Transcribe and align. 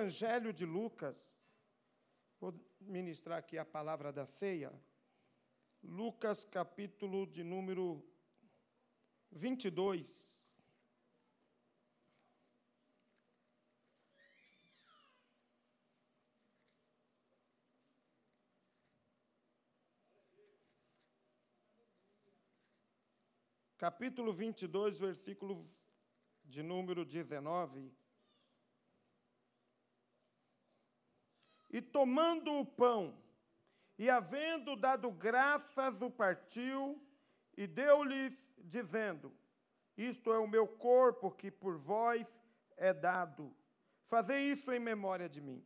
Evangelho 0.00 0.50
de 0.50 0.64
Lucas, 0.64 1.38
vou 2.40 2.54
ministrar 2.80 3.38
aqui 3.38 3.58
a 3.58 3.66
palavra 3.66 4.10
da 4.10 4.24
ceia. 4.24 4.72
Lucas, 5.82 6.42
capítulo 6.42 7.26
de 7.26 7.44
número 7.44 8.02
22. 9.30 10.38
capítulo 23.76 24.32
22, 24.32 25.00
versículo 25.00 25.66
de 26.42 26.62
número 26.62 27.04
19. 27.04 27.92
E 31.70 31.80
tomando 31.80 32.52
o 32.52 32.66
pão, 32.66 33.16
e 33.98 34.10
havendo 34.10 34.74
dado 34.74 35.10
graças, 35.10 36.00
o 36.02 36.10
partiu 36.10 37.00
e 37.56 37.66
deu-lhes, 37.66 38.54
dizendo: 38.58 39.32
Isto 39.96 40.32
é 40.32 40.38
o 40.38 40.48
meu 40.48 40.66
corpo 40.66 41.30
que 41.30 41.50
por 41.50 41.76
vós 41.76 42.26
é 42.76 42.92
dado. 42.92 43.54
Fazei 44.02 44.50
isso 44.50 44.72
em 44.72 44.80
memória 44.80 45.28
de 45.28 45.40
mim. 45.40 45.64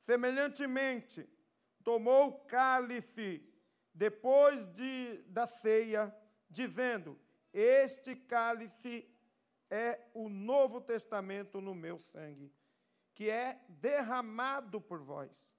Semelhantemente, 0.00 1.28
tomou 1.84 2.28
o 2.28 2.40
cálice 2.46 3.46
depois 3.92 4.66
de, 4.66 5.22
da 5.28 5.46
ceia 5.46 6.14
dizendo: 6.50 7.18
Este 7.52 8.16
cálice 8.16 9.08
é 9.70 10.00
o 10.14 10.28
Novo 10.28 10.80
Testamento 10.80 11.60
no 11.60 11.74
meu 11.74 11.98
sangue, 11.98 12.52
que 13.14 13.30
é 13.30 13.60
derramado 13.68 14.80
por 14.80 15.00
vós. 15.00 15.56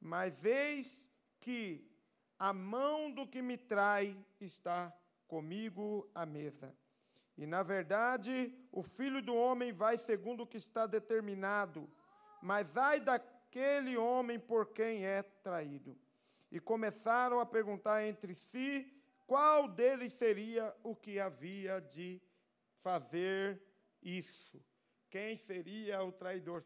Mas 0.00 0.44
eis 0.44 1.10
que 1.40 1.90
a 2.38 2.52
mão 2.52 3.10
do 3.10 3.26
que 3.26 3.40
me 3.40 3.56
trai 3.56 4.16
está 4.40 4.94
comigo 5.26 6.10
à 6.14 6.26
mesa. 6.26 6.76
E, 7.36 7.46
na 7.46 7.62
verdade, 7.62 8.54
o 8.70 8.82
filho 8.82 9.22
do 9.22 9.34
homem 9.34 9.72
vai 9.72 9.96
segundo 9.96 10.42
o 10.42 10.46
que 10.46 10.56
está 10.56 10.86
determinado, 10.86 11.90
mas 12.40 12.76
ai 12.76 13.00
daquele 13.00 13.96
homem 13.96 14.38
por 14.38 14.72
quem 14.72 15.04
é 15.04 15.22
traído. 15.22 15.98
E 16.50 16.60
começaram 16.60 17.40
a 17.40 17.46
perguntar 17.46 18.04
entre 18.04 18.34
si 18.34 18.94
qual 19.26 19.66
deles 19.66 20.12
seria 20.12 20.74
o 20.82 20.94
que 20.94 21.18
havia 21.18 21.80
de 21.80 22.22
fazer 22.76 23.60
isso? 24.02 24.62
Quem 25.14 25.36
seria 25.36 26.02
o 26.02 26.10
traidor? 26.10 26.64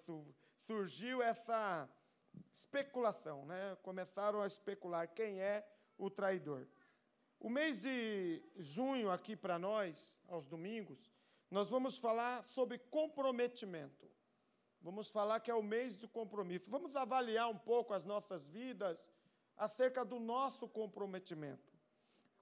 Surgiu 0.57 1.21
essa 1.21 1.87
especulação, 2.51 3.45
né? 3.45 3.77
Começaram 3.83 4.41
a 4.41 4.47
especular 4.47 5.07
quem 5.07 5.39
é 5.39 5.71
o 5.99 6.09
traidor. 6.09 6.67
O 7.39 7.51
mês 7.51 7.83
de 7.83 8.43
junho 8.57 9.11
aqui 9.11 9.37
para 9.37 9.59
nós, 9.59 10.19
aos 10.27 10.47
domingos, 10.47 11.13
nós 11.51 11.69
vamos 11.69 11.99
falar 11.99 12.43
sobre 12.47 12.79
comprometimento. 12.79 14.11
Vamos 14.81 15.11
falar 15.11 15.41
que 15.41 15.51
é 15.51 15.55
o 15.55 15.63
mês 15.63 15.99
de 15.99 16.09
compromisso. 16.09 16.71
Vamos 16.71 16.97
avaliar 16.97 17.51
um 17.51 17.59
pouco 17.59 17.93
as 17.93 18.07
nossas 18.07 18.49
vidas 18.49 19.13
acerca 19.59 20.07
do 20.07 20.19
nosso 20.19 20.67
comprometimento. 20.67 21.71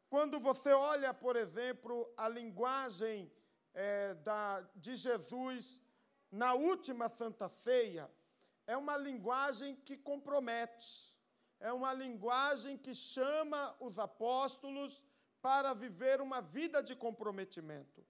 Quando 0.09 0.39
você 0.39 0.71
olha, 0.73 1.13
por 1.13 1.35
exemplo, 1.35 2.09
a 2.17 2.29
linguagem 2.29 3.29
é, 3.75 4.15
da, 4.15 4.61
de 4.77 4.95
Jesus 4.95 5.85
na 6.31 6.55
última 6.55 7.09
Santa 7.09 7.49
Ceia, 7.49 8.11
é 8.67 8.77
uma 8.77 8.97
linguagem 8.97 9.77
que 9.77 9.97
compromete, 9.97 11.15
é 11.61 11.73
uma 11.73 11.93
linguagem 11.93 12.77
que 12.77 12.95
chama 12.95 13.75
os 13.81 13.99
apóstolos 13.99 15.03
para 15.41 15.73
viver 15.73 16.21
uma 16.21 16.41
vida 16.41 16.83
de 16.83 16.95
comprometimento. 16.97 18.05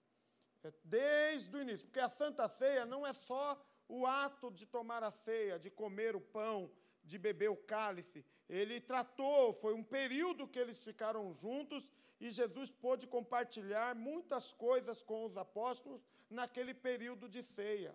É 0.64 0.72
desde 0.82 1.54
o 1.56 1.60
início, 1.60 1.86
porque 1.86 2.00
a 2.00 2.08
Santa 2.08 2.48
Ceia 2.48 2.86
não 2.86 3.06
é 3.06 3.12
só 3.12 3.60
o 3.88 4.06
ato 4.06 4.50
de 4.50 4.66
tomar 4.66 5.02
a 5.04 5.10
ceia, 5.10 5.58
de 5.58 5.70
comer 5.70 6.16
o 6.16 6.20
pão, 6.20 6.70
de 7.04 7.18
beber 7.18 7.50
o 7.50 7.56
cálice. 7.56 8.24
Ele 8.48 8.80
tratou, 8.80 9.52
foi 9.54 9.74
um 9.74 9.82
período 9.82 10.48
que 10.48 10.58
eles 10.58 10.82
ficaram 10.82 11.32
juntos 11.34 11.92
e 12.20 12.30
Jesus 12.30 12.70
pôde 12.70 13.06
compartilhar 13.06 13.94
muitas 13.94 14.52
coisas 14.52 15.02
com 15.02 15.24
os 15.24 15.36
apóstolos 15.36 16.04
naquele 16.28 16.74
período 16.74 17.28
de 17.28 17.42
ceia. 17.42 17.94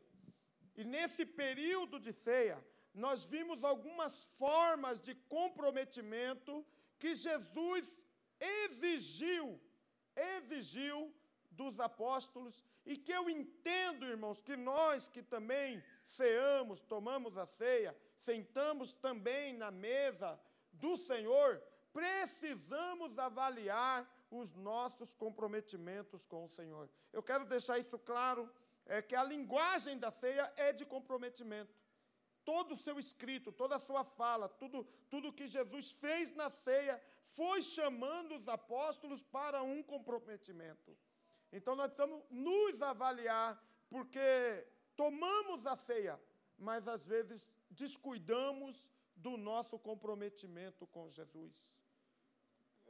E 0.75 0.83
nesse 0.83 1.25
período 1.25 1.99
de 1.99 2.13
ceia, 2.13 2.63
nós 2.93 3.23
vimos 3.25 3.63
algumas 3.63 4.23
formas 4.23 4.99
de 4.99 5.15
comprometimento 5.37 6.65
que 6.99 7.15
Jesus 7.15 7.97
exigiu, 8.39 9.59
exigiu 10.15 11.13
dos 11.51 11.79
apóstolos, 11.79 12.63
e 12.85 12.97
que 12.97 13.11
eu 13.11 13.29
entendo, 13.29 14.05
irmãos, 14.05 14.41
que 14.41 14.55
nós 14.55 15.07
que 15.07 15.21
também 15.21 15.83
ceamos, 16.07 16.81
tomamos 16.81 17.37
a 17.37 17.45
ceia, 17.45 17.95
sentamos 18.17 18.93
também 18.93 19.53
na 19.53 19.71
mesa 19.71 20.39
do 20.73 20.97
Senhor, 20.97 21.61
precisamos 21.93 23.17
avaliar 23.19 24.09
os 24.29 24.55
nossos 24.55 25.13
comprometimentos 25.13 26.25
com 26.25 26.45
o 26.45 26.49
Senhor. 26.49 26.89
Eu 27.11 27.21
quero 27.21 27.45
deixar 27.45 27.77
isso 27.77 27.99
claro, 27.99 28.49
é 28.95 29.01
que 29.01 29.15
a 29.15 29.23
linguagem 29.23 29.97
da 29.97 30.11
ceia 30.11 30.45
é 30.57 30.69
de 30.73 30.85
comprometimento. 30.93 31.73
Todo 32.43 32.73
o 32.73 32.81
seu 32.85 32.99
escrito, 32.99 33.49
toda 33.61 33.75
a 33.77 33.83
sua 33.87 34.03
fala, 34.03 34.49
tudo, 34.61 34.79
tudo 35.09 35.31
que 35.39 35.47
Jesus 35.47 35.91
fez 36.03 36.35
na 36.41 36.49
ceia, 36.49 37.01
foi 37.37 37.61
chamando 37.61 38.35
os 38.35 38.47
apóstolos 38.49 39.21
para 39.37 39.63
um 39.63 39.81
comprometimento. 39.81 40.97
Então 41.53 41.73
nós 41.73 41.87
precisamos 41.93 42.21
nos 42.29 42.81
avaliar, 42.81 43.49
porque 43.89 44.19
tomamos 44.97 45.65
a 45.65 45.77
ceia, 45.77 46.19
mas 46.57 46.85
às 46.95 47.05
vezes 47.05 47.49
descuidamos 47.69 48.89
do 49.15 49.37
nosso 49.37 49.79
comprometimento 49.79 50.85
com 50.87 51.09
Jesus. 51.09 51.55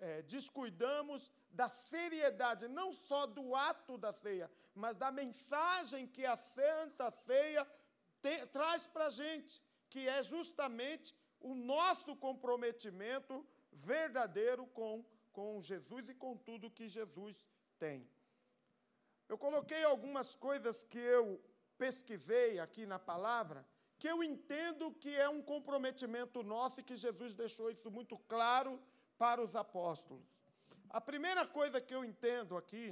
É, 0.07 0.23
descuidamos 0.23 1.31
da 1.51 1.69
seriedade, 1.69 2.67
não 2.67 2.91
só 2.91 3.21
do 3.27 3.55
ato 3.55 3.97
da 3.97 4.11
ceia, 4.11 4.49
mas 4.73 4.97
da 4.97 5.11
mensagem 5.11 6.07
que 6.07 6.25
a 6.25 6.35
Santa 6.35 7.11
Ceia 7.11 7.63
te, 8.19 8.47
traz 8.47 8.87
para 8.87 9.07
a 9.07 9.09
gente, 9.09 9.61
que 9.91 10.07
é 10.07 10.23
justamente 10.23 11.15
o 11.39 11.53
nosso 11.53 12.15
comprometimento 12.15 13.45
verdadeiro 13.71 14.65
com, 14.67 15.05
com 15.31 15.61
Jesus 15.61 16.09
e 16.09 16.15
com 16.15 16.35
tudo 16.35 16.71
que 16.71 16.87
Jesus 16.87 17.45
tem. 17.77 18.09
Eu 19.29 19.37
coloquei 19.37 19.83
algumas 19.83 20.35
coisas 20.35 20.83
que 20.83 20.99
eu 20.99 21.39
pesquisei 21.77 22.59
aqui 22.59 22.85
na 22.85 22.99
palavra, 22.99 23.65
que 23.99 24.07
eu 24.07 24.23
entendo 24.23 24.91
que 24.93 25.15
é 25.15 25.29
um 25.29 25.41
comprometimento 25.41 26.41
nosso 26.43 26.79
e 26.79 26.83
que 26.83 26.95
Jesus 26.95 27.35
deixou 27.35 27.69
isso 27.69 27.89
muito 27.91 28.17
claro 28.33 28.81
para 29.21 29.39
os 29.45 29.55
apóstolos. 29.55 30.27
A 30.89 30.99
primeira 31.09 31.43
coisa 31.45 31.79
que 31.79 31.93
eu 31.97 32.03
entendo 32.11 32.57
aqui 32.61 32.85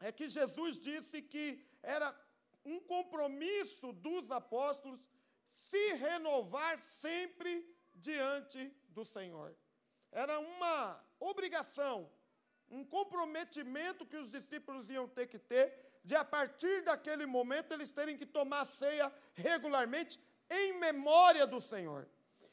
é 0.00 0.10
que 0.10 0.26
Jesus 0.26 0.80
disse 0.88 1.20
que 1.32 1.46
era 1.82 2.08
um 2.64 2.80
compromisso 2.80 3.92
dos 3.92 4.30
apóstolos 4.30 5.00
se 5.54 5.84
renovar 6.06 6.78
sempre 7.04 7.52
diante 7.94 8.60
do 8.88 9.04
Senhor. 9.04 9.54
Era 10.10 10.38
uma 10.38 10.78
obrigação 11.20 11.96
um 12.70 12.84
comprometimento 12.84 14.06
que 14.06 14.16
os 14.16 14.30
discípulos 14.30 14.88
iam 14.88 15.06
ter 15.06 15.26
que 15.26 15.38
ter, 15.38 15.64
de 16.02 16.14
a 16.16 16.24
partir 16.24 16.82
daquele 16.82 17.26
momento 17.26 17.72
eles 17.72 17.90
terem 17.90 18.16
que 18.16 18.26
tomar 18.26 18.64
ceia 18.66 19.12
regularmente 19.34 20.18
em 20.50 20.78
memória 20.78 21.46
do 21.46 21.60
Senhor. 21.60 22.08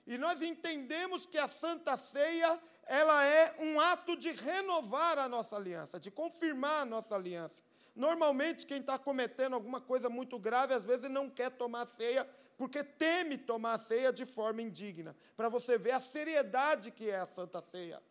E 0.05 0.17
nós 0.17 0.41
entendemos 0.41 1.25
que 1.25 1.37
a 1.37 1.47
Santa 1.47 1.95
Ceia, 1.97 2.61
ela 2.99 3.23
é 3.23 3.55
um 3.59 3.79
ato 3.79 4.15
de 4.15 4.31
renovar 4.31 5.17
a 5.17 5.27
nossa 5.29 5.55
aliança, 5.55 5.99
de 5.99 6.11
confirmar 6.11 6.81
a 6.81 6.85
nossa 6.85 7.15
aliança. 7.15 7.55
Normalmente, 7.95 8.65
quem 8.65 8.79
está 8.79 8.97
cometendo 8.97 9.53
alguma 9.53 9.79
coisa 9.79 10.09
muito 10.09 10.37
grave, 10.37 10.73
às 10.73 10.85
vezes 10.85 11.09
não 11.09 11.29
quer 11.29 11.51
tomar 11.51 11.85
ceia, 11.85 12.27
porque 12.57 12.83
teme 12.83 13.37
tomar 13.37 13.77
ceia 13.77 14.11
de 14.11 14.25
forma 14.25 14.61
indigna. 14.61 15.15
Para 15.35 15.49
você 15.49 15.77
ver 15.77 15.91
a 15.91 15.99
seriedade 15.99 16.91
que 16.91 17.09
é 17.09 17.17
a 17.17 17.25
Santa 17.25 17.61
Ceia 17.61 18.01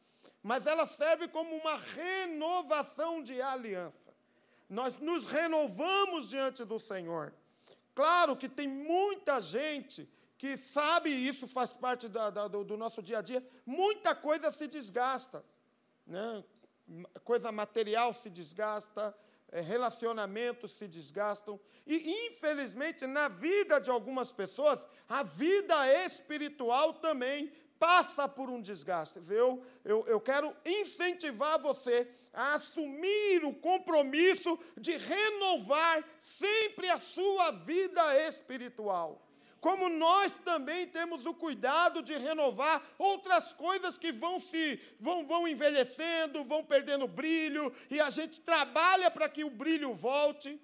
mas 0.42 0.66
ela 0.66 0.86
serve 0.86 1.28
como 1.28 1.54
uma 1.54 1.76
renovação 1.76 3.22
de 3.22 3.40
aliança. 3.40 4.10
Nós 4.68 4.98
nos 4.98 5.26
renovamos 5.26 6.28
diante 6.28 6.64
do 6.64 6.78
Senhor. 6.78 7.32
Claro 7.94 8.36
que 8.36 8.48
tem 8.48 8.68
muita 8.68 9.40
gente 9.40 10.08
que 10.40 10.56
sabe 10.56 11.10
isso 11.10 11.46
faz 11.46 11.70
parte 11.70 12.08
da, 12.08 12.30
da, 12.30 12.48
do, 12.48 12.64
do, 12.64 12.74
nosso 12.74 13.02
dia 13.02 13.18
a 13.18 13.20
dia. 13.20 13.46
Muita 13.66 14.14
coisa 14.14 14.50
se 14.50 14.66
desgasta, 14.66 15.44
né? 16.06 16.42
coisa 17.24 17.52
material 17.52 18.14
se 18.14 18.30
desgasta, 18.30 19.14
é, 19.52 19.60
relacionamentos 19.60 20.72
se 20.72 20.88
desgastam. 20.88 21.60
E, 21.86 22.26
infelizmente, 22.28 23.06
na 23.06 23.28
vida 23.28 23.78
de 23.78 23.90
algumas 23.90 24.32
pessoas, 24.32 24.82
a 25.06 25.22
vida 25.22 25.76
espiritual 26.06 26.94
também 26.94 27.52
passa 27.78 28.26
por 28.26 28.48
um 28.48 28.62
desgaste. 28.62 29.20
Eu, 29.28 29.62
eu, 29.84 30.06
eu 30.06 30.20
quero 30.22 30.56
incentivar 30.64 31.60
você 31.60 32.08
a 32.32 32.54
assumir 32.54 33.44
o 33.44 33.52
compromisso 33.52 34.58
de 34.74 34.96
renovar 34.96 36.02
sempre 36.18 36.88
a 36.88 36.98
sua 36.98 37.50
vida 37.50 38.26
espiritual 38.26 39.26
como 39.60 39.88
nós 39.90 40.36
também 40.36 40.86
temos 40.86 41.26
o 41.26 41.34
cuidado 41.34 42.02
de 42.02 42.16
renovar 42.16 42.82
outras 42.98 43.52
coisas 43.52 43.98
que 43.98 44.10
vão 44.10 44.38
se 44.38 44.80
vão, 44.98 45.26
vão 45.26 45.46
envelhecendo, 45.46 46.42
vão 46.44 46.64
perdendo 46.64 47.06
brilho, 47.06 47.72
e 47.90 48.00
a 48.00 48.08
gente 48.08 48.40
trabalha 48.40 49.10
para 49.10 49.28
que 49.28 49.44
o 49.44 49.50
brilho 49.50 49.92
volte. 49.92 50.58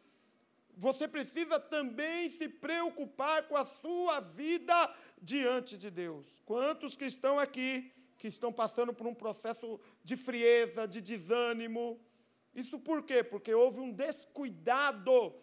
Você 0.78 1.06
precisa 1.06 1.58
também 1.58 2.28
se 2.31 2.48
preocupar 2.48 3.44
com 3.48 3.56
a 3.56 3.64
sua 3.64 4.20
vida 4.20 4.94
diante 5.20 5.76
de 5.76 5.90
Deus. 5.90 6.43
Quantos 6.44 6.96
que 6.96 7.04
estão 7.04 7.38
aqui 7.38 7.93
que 8.19 8.28
estão 8.28 8.50
passando 8.50 8.94
por 8.94 9.06
um 9.06 9.14
processo 9.14 9.78
de 10.02 10.16
frieza, 10.16 10.87
de 10.88 11.02
desânimo? 11.02 12.00
Isso 12.54 12.78
por 12.78 13.02
quê? 13.02 13.22
Porque 13.22 13.54
houve 13.54 13.81
um 13.81 13.93
descuidado 13.93 15.34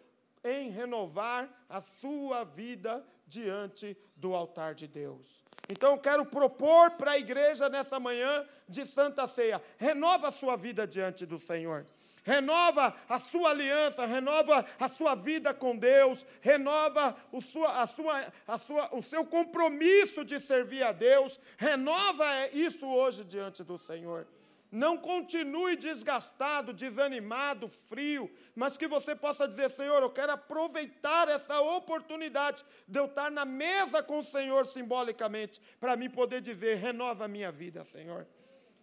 em 0.44 0.70
renovar 0.70 1.66
a 1.70 1.82
sua 1.82 2.44
vida 2.44 3.06
diante 3.34 3.98
do 4.16 4.36
altar 4.36 4.76
de 4.76 4.88
Deus. 4.88 5.44
Então, 5.70 5.98
quero 5.98 6.26
propor 6.26 6.92
para 6.92 7.12
a 7.12 7.18
igreja 7.18 7.68
nessa 7.68 8.00
manhã 8.00 8.46
de 8.70 8.86
Santa 8.86 9.28
Ceia: 9.28 9.62
renova 9.78 10.28
a 10.28 10.32
sua 10.32 10.56
vida 10.56 10.86
diante 10.86 11.26
do 11.26 11.40
Senhor. 11.40 11.86
Renova 12.26 12.96
a 13.10 13.20
sua 13.20 13.50
aliança, 13.50 14.06
renova 14.06 14.66
a 14.80 14.88
sua 14.88 15.14
vida 15.14 15.54
com 15.54 15.76
Deus, 15.76 16.26
renova 16.40 17.18
o, 17.34 17.42
sua, 17.42 17.82
a 17.82 17.88
sua, 17.88 18.34
a 18.48 18.58
sua, 18.58 18.96
o 18.96 19.04
seu 19.04 19.26
compromisso 19.26 20.24
de 20.24 20.40
servir 20.40 20.84
a 20.84 20.94
Deus, 20.94 21.38
renova 21.58 22.48
isso 22.54 22.86
hoje 22.86 23.26
diante 23.26 23.62
do 23.62 23.78
Senhor. 23.78 24.26
Não 24.74 24.98
continue 24.98 25.76
desgastado, 25.76 26.74
desanimado, 26.74 27.70
frio, 27.70 28.28
mas 28.56 28.76
que 28.76 28.88
você 28.88 29.16
possa 29.16 29.48
dizer: 29.48 29.70
Senhor, 29.70 30.02
eu 30.02 30.10
quero 30.10 30.32
aproveitar 30.32 31.30
essa 31.30 31.62
oportunidade 31.62 32.66
de 32.88 33.00
eu 33.00 33.06
estar 33.06 33.30
na 33.30 33.46
mesa 33.46 34.02
com 34.02 34.18
o 34.18 34.24
Senhor 34.24 34.66
simbolicamente, 34.66 35.62
para 35.80 35.96
mim 35.96 36.10
poder 36.10 36.42
dizer: 36.42 36.78
renova 36.78 37.26
a 37.26 37.28
minha 37.28 37.52
vida, 37.52 37.84
Senhor. 37.84 38.26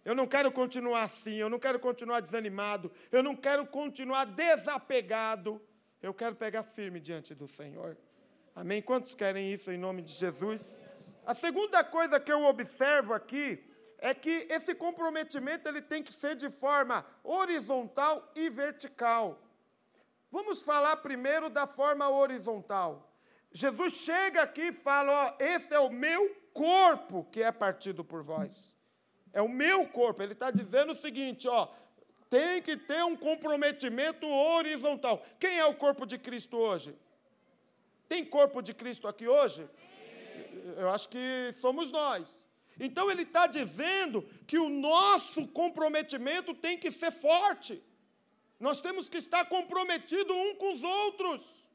Eu 0.05 0.15
não 0.15 0.25
quero 0.25 0.49
continuar 0.49 1.01
assim, 1.01 1.35
eu 1.35 1.49
não 1.49 1.59
quero 1.59 1.77
continuar 1.77 2.21
desanimado, 2.21 2.89
eu 3.11 3.21
não 3.21 3.35
quero 3.35 3.65
continuar 3.65 4.23
desapegado. 4.23 5.61
Eu 6.01 6.13
quero 6.13 6.35
pegar 6.35 6.63
firme 6.63 7.01
diante 7.01 7.35
do 7.35 7.49
Senhor. 7.49 7.97
Amém? 8.55 8.81
Quantos 8.81 9.13
querem 9.13 9.51
isso 9.51 9.69
em 9.69 9.77
nome 9.77 10.01
de 10.01 10.13
Jesus? 10.13 10.77
A 11.25 11.35
segunda 11.35 11.83
coisa 11.83 12.17
que 12.17 12.31
eu 12.31 12.45
observo 12.45 13.13
aqui 13.13 13.69
é 14.01 14.15
que 14.15 14.47
esse 14.49 14.73
comprometimento 14.73 15.69
ele 15.69 15.81
tem 15.81 16.01
que 16.01 16.11
ser 16.11 16.35
de 16.35 16.49
forma 16.49 17.05
horizontal 17.23 18.31
e 18.35 18.49
vertical. 18.49 19.39
Vamos 20.31 20.63
falar 20.63 20.97
primeiro 20.97 21.51
da 21.51 21.67
forma 21.67 22.09
horizontal. 22.09 23.07
Jesus 23.51 23.93
chega 23.93 24.41
aqui 24.41 24.69
e 24.69 24.73
fala: 24.73 25.27
ó, 25.27 25.35
esse 25.39 25.71
é 25.71 25.79
o 25.79 25.91
meu 25.91 26.35
corpo 26.51 27.25
que 27.25 27.43
é 27.43 27.51
partido 27.51 28.03
por 28.03 28.23
vós. 28.23 28.75
É 29.31 29.41
o 29.41 29.47
meu 29.47 29.87
corpo. 29.87 30.23
Ele 30.23 30.33
está 30.33 30.49
dizendo 30.49 30.93
o 30.93 30.95
seguinte: 30.95 31.47
ó, 31.47 31.67
tem 32.27 32.59
que 32.61 32.75
ter 32.75 33.03
um 33.03 33.15
comprometimento 33.15 34.25
horizontal. 34.25 35.23
Quem 35.39 35.59
é 35.59 35.65
o 35.65 35.75
corpo 35.75 36.07
de 36.07 36.17
Cristo 36.17 36.57
hoje? 36.57 36.97
Tem 38.09 38.25
corpo 38.25 38.63
de 38.63 38.73
Cristo 38.73 39.07
aqui 39.07 39.27
hoje? 39.27 39.69
Eu 40.75 40.89
acho 40.89 41.07
que 41.07 41.53
somos 41.59 41.91
nós. 41.91 42.43
Então 42.83 43.11
ele 43.11 43.21
está 43.21 43.45
dizendo 43.45 44.27
que 44.47 44.57
o 44.57 44.67
nosso 44.67 45.47
comprometimento 45.47 46.51
tem 46.51 46.79
que 46.79 46.91
ser 46.91 47.11
forte. 47.11 47.79
Nós 48.59 48.81
temos 48.81 49.07
que 49.07 49.17
estar 49.17 49.45
comprometidos 49.45 50.35
um 50.35 50.55
com 50.55 50.73
os 50.73 50.81
outros. 50.81 51.67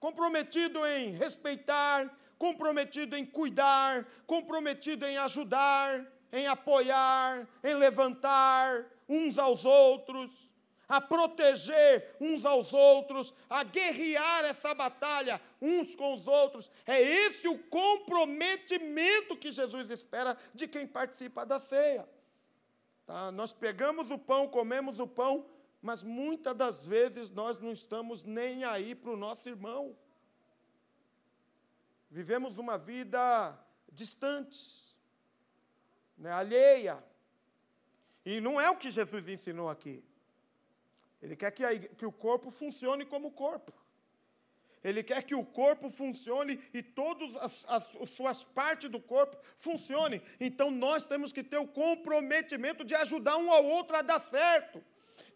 Comprometido 0.00 0.84
em 0.84 1.12
respeitar, 1.12 2.12
comprometido 2.36 3.16
em 3.16 3.24
cuidar, 3.24 4.08
comprometido 4.26 5.06
em 5.06 5.16
ajudar, 5.18 6.04
em 6.32 6.48
apoiar, 6.48 7.48
em 7.62 7.74
levantar 7.74 8.86
uns 9.08 9.38
aos 9.38 9.64
outros 9.64 10.47
a 10.88 11.00
proteger 11.00 12.16
uns 12.18 12.46
aos 12.46 12.72
outros, 12.72 13.34
a 13.48 13.62
guerrear 13.62 14.44
essa 14.44 14.74
batalha 14.74 15.40
uns 15.60 15.94
com 15.94 16.14
os 16.14 16.26
outros. 16.26 16.70
É 16.86 17.00
esse 17.00 17.46
o 17.46 17.58
comprometimento 17.58 19.36
que 19.36 19.50
Jesus 19.50 19.90
espera 19.90 20.36
de 20.54 20.66
quem 20.66 20.86
participa 20.86 21.44
da 21.44 21.60
ceia. 21.60 22.08
Tá? 23.04 23.30
Nós 23.30 23.52
pegamos 23.52 24.10
o 24.10 24.18
pão, 24.18 24.48
comemos 24.48 24.98
o 24.98 25.06
pão, 25.06 25.46
mas 25.82 26.02
muitas 26.02 26.56
das 26.56 26.86
vezes 26.86 27.30
nós 27.30 27.58
não 27.58 27.70
estamos 27.70 28.22
nem 28.22 28.64
aí 28.64 28.94
para 28.94 29.10
o 29.10 29.16
nosso 29.16 29.48
irmão. 29.48 29.94
Vivemos 32.10 32.56
uma 32.56 32.78
vida 32.78 33.58
distante, 33.92 34.96
né, 36.16 36.32
alheia. 36.32 37.04
E 38.24 38.40
não 38.40 38.58
é 38.58 38.70
o 38.70 38.76
que 38.76 38.90
Jesus 38.90 39.28
ensinou 39.28 39.68
aqui. 39.68 40.02
Ele 41.20 41.36
quer 41.36 41.50
que, 41.50 41.64
a, 41.64 41.76
que 41.76 42.06
o 42.06 42.12
corpo 42.12 42.50
funcione 42.50 43.04
como 43.04 43.30
corpo. 43.30 43.72
Ele 44.82 45.02
quer 45.02 45.22
que 45.22 45.34
o 45.34 45.44
corpo 45.44 45.90
funcione 45.90 46.60
e 46.72 46.82
todas 46.82 47.34
as, 47.36 47.64
as, 47.68 47.96
as, 47.96 48.10
suas 48.10 48.44
partes 48.44 48.88
do 48.88 49.00
corpo 49.00 49.36
funcionem. 49.56 50.22
Então 50.38 50.70
nós 50.70 51.04
temos 51.04 51.32
que 51.32 51.42
ter 51.42 51.58
o 51.58 51.66
comprometimento 51.66 52.84
de 52.84 52.94
ajudar 52.94 53.36
um 53.36 53.50
ao 53.50 53.64
outro 53.64 53.96
a 53.96 54.02
dar 54.02 54.20
certo, 54.20 54.82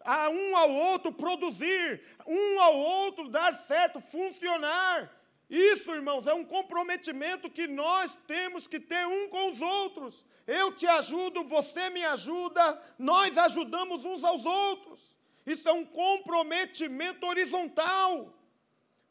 a 0.00 0.28
um 0.28 0.56
ao 0.56 0.70
outro 0.70 1.12
produzir, 1.12 2.02
um 2.26 2.60
ao 2.60 2.76
outro 2.76 3.28
dar 3.28 3.52
certo, 3.52 4.00
funcionar. 4.00 5.10
Isso, 5.50 5.90
irmãos, 5.90 6.26
é 6.26 6.32
um 6.32 6.44
comprometimento 6.44 7.50
que 7.50 7.66
nós 7.66 8.14
temos 8.26 8.66
que 8.66 8.80
ter 8.80 9.06
um 9.06 9.28
com 9.28 9.50
os 9.50 9.60
outros. 9.60 10.24
Eu 10.46 10.74
te 10.74 10.86
ajudo, 10.86 11.44
você 11.44 11.90
me 11.90 12.02
ajuda, 12.04 12.80
nós 12.98 13.36
ajudamos 13.36 14.04
uns 14.04 14.24
aos 14.24 14.46
outros. 14.46 15.11
Isso 15.44 15.68
é 15.68 15.72
um 15.72 15.84
comprometimento 15.84 17.26
horizontal. 17.26 18.32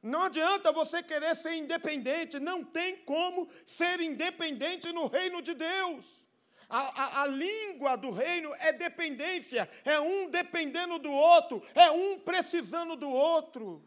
Não 0.02 0.24
adianta 0.24 0.72
você 0.72 1.04
querer 1.04 1.36
ser 1.36 1.54
independente, 1.56 2.40
não 2.40 2.64
tem 2.64 2.98
como 2.98 3.48
ser 3.66 4.00
independente 4.02 4.92
no 4.92 5.08
reino 5.08 5.42
de 5.42 5.54
Deus. 5.54 6.26
A, 6.68 6.80
a, 6.80 7.22
a, 7.24 7.28
língua 7.28 7.98
do 7.98 8.10
reino 8.12 8.54
é 8.56 8.72
dependência, 8.72 9.70
é 9.84 10.00
um 10.00 10.30
dependendo 10.30 10.98
do 10.98 11.12
outro, 11.12 11.62
é 11.76 11.92
um 11.92 12.18
precisando 12.18 12.96
do 12.96 13.10
outro. 13.10 13.84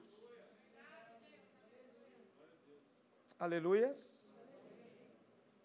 Aleluias. 3.38 4.24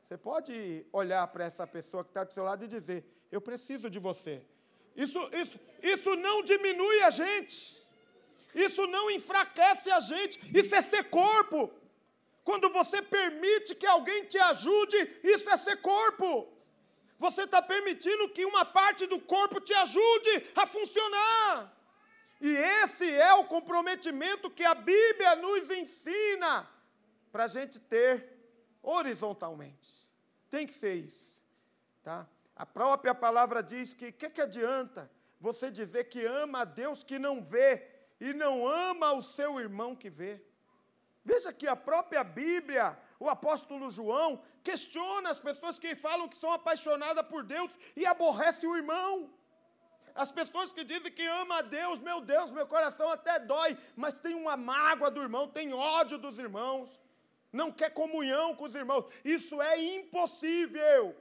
Você 0.07 0.17
pode 0.17 0.85
olhar 0.91 1.27
para 1.27 1.45
essa 1.45 1.67
pessoa 1.67 2.03
que 2.03 2.09
está 2.09 2.23
do 2.23 2.33
seu 2.33 2.43
lado 2.43 2.65
e 2.65 2.67
dizer: 2.67 3.05
Eu 3.31 3.39
preciso 3.39 3.89
de 3.89 3.99
você. 3.99 4.43
Isso, 4.95 5.19
isso, 5.33 5.59
isso 5.81 6.15
não 6.15 6.43
diminui 6.43 7.01
a 7.03 7.09
gente. 7.09 7.79
Isso 8.53 8.85
não 8.87 9.09
enfraquece 9.11 9.91
a 9.91 9.99
gente. 9.99 10.39
Isso 10.57 10.73
é 10.75 10.81
ser 10.81 11.05
corpo. 11.05 11.71
Quando 12.43 12.69
você 12.69 13.01
permite 13.01 13.75
que 13.75 13.85
alguém 13.85 14.25
te 14.25 14.37
ajude, 14.39 14.97
isso 15.23 15.49
é 15.49 15.57
ser 15.57 15.77
corpo. 15.77 16.51
Você 17.19 17.43
está 17.43 17.61
permitindo 17.61 18.29
que 18.29 18.45
uma 18.45 18.65
parte 18.65 19.05
do 19.05 19.19
corpo 19.19 19.59
te 19.59 19.73
ajude 19.73 20.47
a 20.55 20.65
funcionar. 20.65 21.75
E 22.41 22.49
esse 22.49 23.09
é 23.13 23.33
o 23.33 23.43
comprometimento 23.43 24.49
que 24.49 24.63
a 24.63 24.73
Bíblia 24.73 25.35
nos 25.35 25.69
ensina 25.69 26.67
para 27.31 27.43
a 27.43 27.47
gente 27.47 27.79
ter 27.79 28.25
horizontalmente. 28.81 30.09
Tem 30.49 30.65
que 30.65 30.73
ser 30.73 30.93
isso. 30.93 31.43
Tá? 32.01 32.25
A 32.59 32.65
própria 32.65 33.15
palavra 33.15 33.63
diz 33.63 33.93
que 33.93 34.09
o 34.09 34.13
que, 34.13 34.29
que 34.29 34.41
adianta 34.41 35.09
você 35.39 35.71
dizer 35.71 36.03
que 36.09 36.25
ama 36.25 36.63
a 36.63 36.65
Deus 36.65 37.03
que 37.09 37.17
não 37.17 37.41
vê 37.41 37.87
e 38.19 38.33
não 38.33 38.67
ama 38.67 39.13
o 39.13 39.21
seu 39.21 39.61
irmão 39.61 39.95
que 39.95 40.09
vê? 40.09 40.43
Veja 41.23 41.53
que 41.53 41.65
a 41.65 41.75
própria 41.77 42.21
Bíblia, 42.21 42.99
o 43.17 43.29
apóstolo 43.29 43.89
João, 43.89 44.43
questiona 44.61 45.29
as 45.29 45.39
pessoas 45.39 45.79
que 45.79 45.95
falam 45.95 46.27
que 46.27 46.35
são 46.35 46.51
apaixonadas 46.51 47.25
por 47.27 47.43
Deus 47.43 47.71
e 47.95 48.05
aborrecem 48.05 48.69
o 48.69 48.75
irmão. 48.75 49.33
As 50.13 50.29
pessoas 50.29 50.73
que 50.73 50.83
dizem 50.83 51.13
que 51.13 51.25
ama 51.25 51.59
a 51.59 51.61
Deus, 51.61 51.97
meu 51.99 52.19
Deus, 52.19 52.51
meu 52.51 52.67
coração 52.67 53.09
até 53.09 53.39
dói, 53.39 53.77
mas 53.95 54.19
tem 54.19 54.35
uma 54.35 54.57
mágoa 54.57 55.09
do 55.09 55.21
irmão, 55.21 55.47
tem 55.47 55.73
ódio 55.73 56.17
dos 56.17 56.37
irmãos, 56.37 56.99
não 57.53 57.71
quer 57.71 57.91
comunhão 57.91 58.53
com 58.53 58.65
os 58.65 58.75
irmãos. 58.75 59.05
Isso 59.23 59.61
é 59.61 59.79
impossível. 59.79 61.15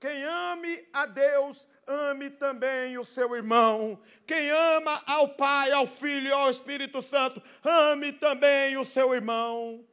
Quem 0.00 0.22
ame 0.24 0.88
a 0.92 1.06
Deus, 1.06 1.68
ame 1.86 2.30
também 2.30 2.96
o 2.98 3.04
seu 3.04 3.34
irmão. 3.34 4.00
Quem 4.26 4.50
ama 4.50 5.02
ao 5.06 5.30
Pai, 5.34 5.72
ao 5.72 5.86
Filho 5.86 6.28
e 6.28 6.32
ao 6.32 6.50
Espírito 6.50 7.02
Santo, 7.02 7.42
ame 7.64 8.12
também 8.12 8.76
o 8.76 8.84
seu 8.84 9.12
irmão. 9.12 9.84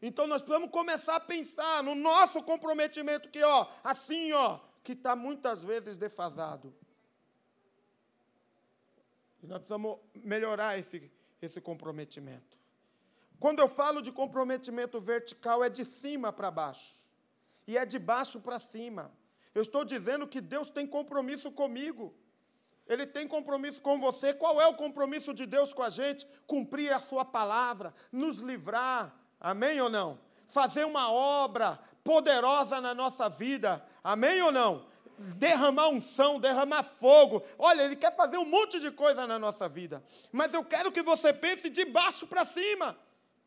Então 0.00 0.26
nós 0.26 0.40
precisamos 0.40 0.70
começar 0.70 1.16
a 1.16 1.20
pensar 1.20 1.82
no 1.82 1.94
nosso 1.94 2.42
comprometimento 2.42 3.28
que, 3.28 3.42
ó, 3.42 3.66
assim, 3.82 4.32
ó, 4.32 4.60
que 4.84 4.92
está 4.92 5.16
muitas 5.16 5.64
vezes 5.64 5.96
defasado. 5.96 6.72
E 9.42 9.46
nós 9.46 9.58
precisamos 9.58 9.98
melhorar 10.14 10.78
esse, 10.78 11.10
esse 11.42 11.60
comprometimento. 11.60 12.56
Quando 13.40 13.58
eu 13.58 13.68
falo 13.68 14.00
de 14.00 14.12
comprometimento 14.12 15.00
vertical, 15.00 15.64
é 15.64 15.68
de 15.68 15.84
cima 15.84 16.32
para 16.32 16.50
baixo. 16.50 16.94
E 17.66 17.76
é 17.76 17.84
de 17.84 17.98
baixo 17.98 18.38
para 18.40 18.58
cima. 18.58 19.10
Eu 19.54 19.62
estou 19.62 19.84
dizendo 19.84 20.26
que 20.26 20.40
Deus 20.40 20.68
tem 20.68 20.86
compromisso 20.86 21.50
comigo. 21.50 22.14
Ele 22.86 23.06
tem 23.06 23.26
compromisso 23.26 23.80
com 23.80 23.98
você. 23.98 24.34
Qual 24.34 24.60
é 24.60 24.66
o 24.66 24.74
compromisso 24.74 25.32
de 25.32 25.46
Deus 25.46 25.72
com 25.72 25.82
a 25.82 25.88
gente? 25.88 26.26
Cumprir 26.46 26.92
a 26.92 26.98
sua 26.98 27.24
palavra, 27.24 27.94
nos 28.12 28.38
livrar. 28.38 29.14
Amém 29.40 29.80
ou 29.80 29.88
não? 29.88 30.18
Fazer 30.46 30.84
uma 30.84 31.10
obra 31.10 31.78
poderosa 32.02 32.80
na 32.80 32.94
nossa 32.94 33.28
vida. 33.28 33.84
Amém 34.02 34.42
ou 34.42 34.52
não? 34.52 34.86
Derramar 35.36 35.88
unção, 35.88 36.40
derramar 36.40 36.82
fogo. 36.82 37.42
Olha, 37.58 37.82
Ele 37.82 37.96
quer 37.96 38.14
fazer 38.14 38.36
um 38.36 38.44
monte 38.44 38.80
de 38.80 38.90
coisa 38.90 39.26
na 39.26 39.38
nossa 39.38 39.68
vida. 39.68 40.04
Mas 40.32 40.52
eu 40.52 40.64
quero 40.64 40.92
que 40.92 41.02
você 41.02 41.32
pense 41.32 41.70
de 41.70 41.84
baixo 41.84 42.26
para 42.26 42.44
cima. 42.44 42.98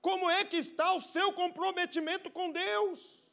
Como 0.01 0.29
é 0.29 0.45
que 0.45 0.57
está 0.57 0.93
o 0.93 1.01
seu 1.01 1.33
comprometimento 1.33 2.31
com 2.31 2.51
Deus? 2.51 3.26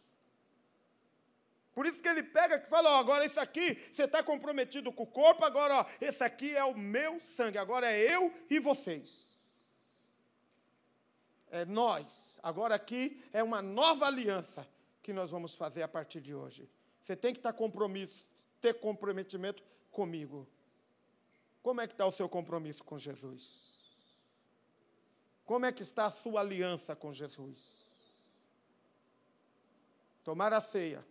Por 1.75 1.87
isso 1.87 2.01
que 2.01 2.09
ele 2.09 2.23
pega 2.23 2.57
e 2.57 2.67
fala, 2.67 2.91
ó, 2.91 3.01
agora 3.01 3.27
isso 3.27 3.41
aqui, 3.41 3.75
você 3.93 4.05
está 4.05 4.23
comprometido 4.23 4.93
com 4.93 5.03
o 5.03 5.07
corpo, 5.07 5.45
agora, 5.45 5.81
ó, 5.81 5.87
esse 6.01 6.23
aqui 6.23 6.57
é 6.57 6.65
o 6.65 6.77
meu 6.77 7.21
sangue, 7.21 7.59
agora 7.59 7.91
é 7.91 8.15
eu 8.15 8.33
e 8.49 8.61
vocês. 8.61 9.35
É 11.51 11.65
nós. 11.65 12.39
Agora 12.43 12.77
aqui 12.77 13.21
é 13.33 13.43
uma 13.43 13.61
nova 13.61 14.07
aliança 14.07 14.67
que 15.03 15.13
nós 15.13 15.33
vamos 15.33 15.55
fazer 15.57 15.83
a 15.83 15.89
partir 15.89 16.21
de 16.21 16.35
hoje. 16.35 16.71
Você 17.03 17.17
tem 17.17 17.33
que 17.33 17.41
estar 17.41 17.53
compromisso, 17.53 18.25
ter 18.61 18.75
comprometimento 18.75 19.63
comigo. 19.91 20.49
Como 21.61 21.81
é 21.81 21.89
que 21.89 21.95
está 21.95 22.07
o 22.07 22.13
seu 22.13 22.29
compromisso 22.29 22.85
com 22.85 22.99
Jesus? 22.99 23.75
Como 25.45 25.67
é 25.67 25.73
que 25.73 25.83
está 25.83 26.07
a 26.07 26.11
sua 26.11 26.41
aliança 26.41 26.95
com 26.95 27.13
Jesus? 27.13 27.91
Tomar 30.23 30.53
a 30.53 30.61
ceia 30.61 31.05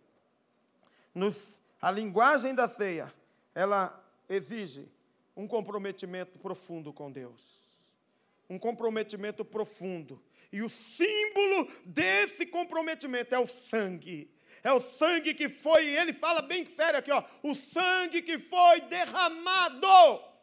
nos, 1.14 1.60
a 1.80 1.90
linguagem 1.90 2.54
da 2.54 2.66
ceia, 2.66 3.12
ela 3.54 4.02
exige 4.28 4.88
um 5.36 5.46
comprometimento 5.46 6.38
profundo 6.38 6.92
com 6.92 7.10
Deus. 7.10 7.62
Um 8.48 8.58
comprometimento 8.58 9.44
profundo. 9.44 10.22
E 10.52 10.62
o 10.62 10.70
símbolo 10.70 11.70
desse 11.84 12.46
comprometimento 12.46 13.34
é 13.34 13.38
o 13.38 13.46
sangue. 13.46 14.30
É 14.62 14.72
o 14.72 14.80
sangue 14.80 15.34
que 15.34 15.48
foi, 15.48 15.86
ele 15.86 16.12
fala 16.12 16.40
bem 16.40 16.64
sério 16.66 16.98
aqui, 16.98 17.10
ó, 17.10 17.22
o 17.42 17.54
sangue 17.54 18.22
que 18.22 18.38
foi 18.38 18.80
derramado 18.82 20.33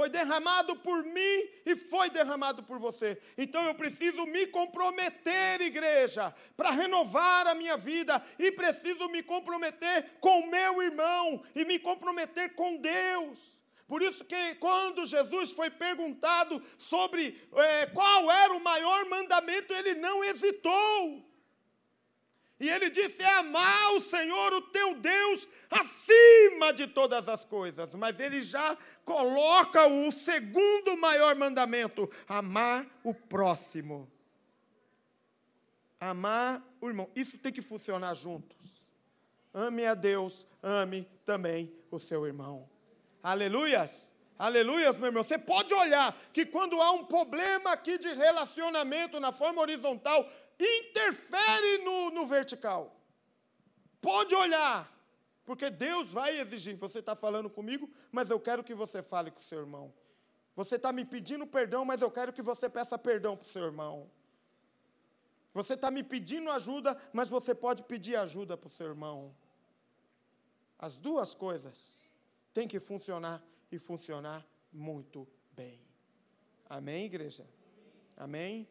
foi 0.00 0.08
derramado 0.08 0.76
por 0.76 1.04
mim 1.04 1.48
e 1.66 1.76
foi 1.76 2.08
derramado 2.08 2.62
por 2.62 2.78
você. 2.78 3.20
Então 3.36 3.62
eu 3.64 3.74
preciso 3.74 4.24
me 4.24 4.46
comprometer, 4.46 5.60
igreja, 5.60 6.34
para 6.56 6.70
renovar 6.70 7.46
a 7.46 7.54
minha 7.54 7.76
vida 7.76 8.22
e 8.38 8.50
preciso 8.50 9.10
me 9.10 9.22
comprometer 9.22 10.12
com 10.18 10.40
o 10.40 10.50
meu 10.50 10.80
irmão 10.80 11.44
e 11.54 11.66
me 11.66 11.78
comprometer 11.78 12.54
com 12.54 12.78
Deus. 12.78 13.58
Por 13.86 14.00
isso 14.00 14.24
que 14.24 14.54
quando 14.54 15.04
Jesus 15.04 15.52
foi 15.52 15.68
perguntado 15.68 16.64
sobre 16.78 17.38
é, 17.54 17.84
qual 17.84 18.30
era 18.30 18.54
o 18.54 18.64
maior 18.64 19.04
mandamento, 19.04 19.70
ele 19.74 19.96
não 19.96 20.24
hesitou. 20.24 21.29
E 22.60 22.68
ele 22.68 22.90
disse: 22.90 23.22
é 23.22 23.38
amar 23.38 23.92
o 23.94 24.00
Senhor, 24.02 24.52
o 24.52 24.60
teu 24.60 24.94
Deus, 24.94 25.48
acima 25.70 26.72
de 26.74 26.86
todas 26.86 27.26
as 27.26 27.42
coisas. 27.42 27.94
Mas 27.94 28.20
ele 28.20 28.42
já 28.42 28.76
coloca 29.02 29.86
o 29.86 30.12
segundo 30.12 30.94
maior 30.98 31.34
mandamento: 31.34 32.08
amar 32.28 32.86
o 33.02 33.14
próximo. 33.14 34.12
Amar 35.98 36.62
o 36.80 36.88
irmão. 36.88 37.10
Isso 37.16 37.38
tem 37.38 37.52
que 37.52 37.62
funcionar 37.62 38.14
juntos. 38.14 38.84
Ame 39.52 39.86
a 39.86 39.94
Deus, 39.94 40.46
ame 40.62 41.08
também 41.24 41.72
o 41.90 41.98
seu 41.98 42.26
irmão. 42.26 42.68
Aleluias! 43.22 44.14
Aleluias, 44.38 44.96
meu 44.96 45.08
irmão. 45.08 45.22
Você 45.22 45.38
pode 45.38 45.74
olhar 45.74 46.16
que 46.32 46.46
quando 46.46 46.80
há 46.80 46.92
um 46.92 47.04
problema 47.04 47.72
aqui 47.72 47.98
de 47.98 48.08
relacionamento 48.14 49.20
na 49.20 49.32
forma 49.32 49.60
horizontal, 49.60 50.26
interfere 50.60 51.78
no, 51.78 52.10
no 52.10 52.26
vertical. 52.26 52.94
Pode 54.00 54.34
olhar, 54.34 54.90
porque 55.44 55.70
Deus 55.70 56.12
vai 56.12 56.38
exigir. 56.38 56.76
Você 56.76 57.00
está 57.00 57.16
falando 57.16 57.48
comigo, 57.48 57.90
mas 58.12 58.30
eu 58.30 58.38
quero 58.38 58.62
que 58.62 58.74
você 58.74 59.02
fale 59.02 59.30
com 59.30 59.40
o 59.40 59.44
seu 59.44 59.58
irmão. 59.58 59.92
Você 60.54 60.76
está 60.76 60.92
me 60.92 61.04
pedindo 61.04 61.46
perdão, 61.46 61.84
mas 61.84 62.02
eu 62.02 62.10
quero 62.10 62.32
que 62.32 62.42
você 62.42 62.68
peça 62.68 62.98
perdão 62.98 63.36
para 63.36 63.46
o 63.46 63.50
seu 63.50 63.64
irmão. 63.64 64.10
Você 65.52 65.74
está 65.74 65.90
me 65.90 66.02
pedindo 66.02 66.50
ajuda, 66.50 66.96
mas 67.12 67.28
você 67.28 67.54
pode 67.54 67.82
pedir 67.82 68.16
ajuda 68.16 68.56
para 68.56 68.68
o 68.68 68.70
seu 68.70 68.86
irmão. 68.86 69.34
As 70.78 70.98
duas 70.98 71.34
coisas 71.34 72.02
têm 72.54 72.68
que 72.68 72.78
funcionar 72.78 73.42
e 73.70 73.78
funcionar 73.78 74.46
muito 74.72 75.26
bem. 75.52 75.80
Amém, 76.68 77.04
igreja? 77.06 77.46
Amém? 78.16 78.68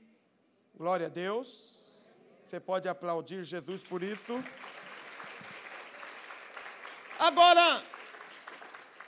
Glória 0.76 1.08
a 1.08 1.10
Deus. 1.10 1.78
Você 2.48 2.60
pode 2.60 2.88
aplaudir 2.88 3.44
Jesus 3.44 3.84
por 3.84 4.02
isso. 4.02 4.44
Agora, 7.20 7.84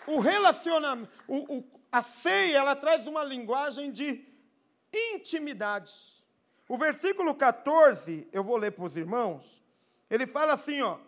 o 0.05 0.19
relacionamento, 0.19 1.09
o, 1.27 1.57
o, 1.57 1.81
a 1.91 2.03
ceia, 2.03 2.57
ela 2.57 2.75
traz 2.75 3.07
uma 3.07 3.23
linguagem 3.23 3.91
de 3.91 4.23
intimidade. 4.93 5.91
O 6.67 6.77
versículo 6.77 7.33
14, 7.33 8.27
eu 8.31 8.43
vou 8.43 8.57
ler 8.57 8.71
para 8.71 8.85
os 8.85 8.95
irmãos, 8.95 9.63
ele 10.09 10.27
fala 10.27 10.53
assim, 10.53 10.81
ó. 10.81 10.99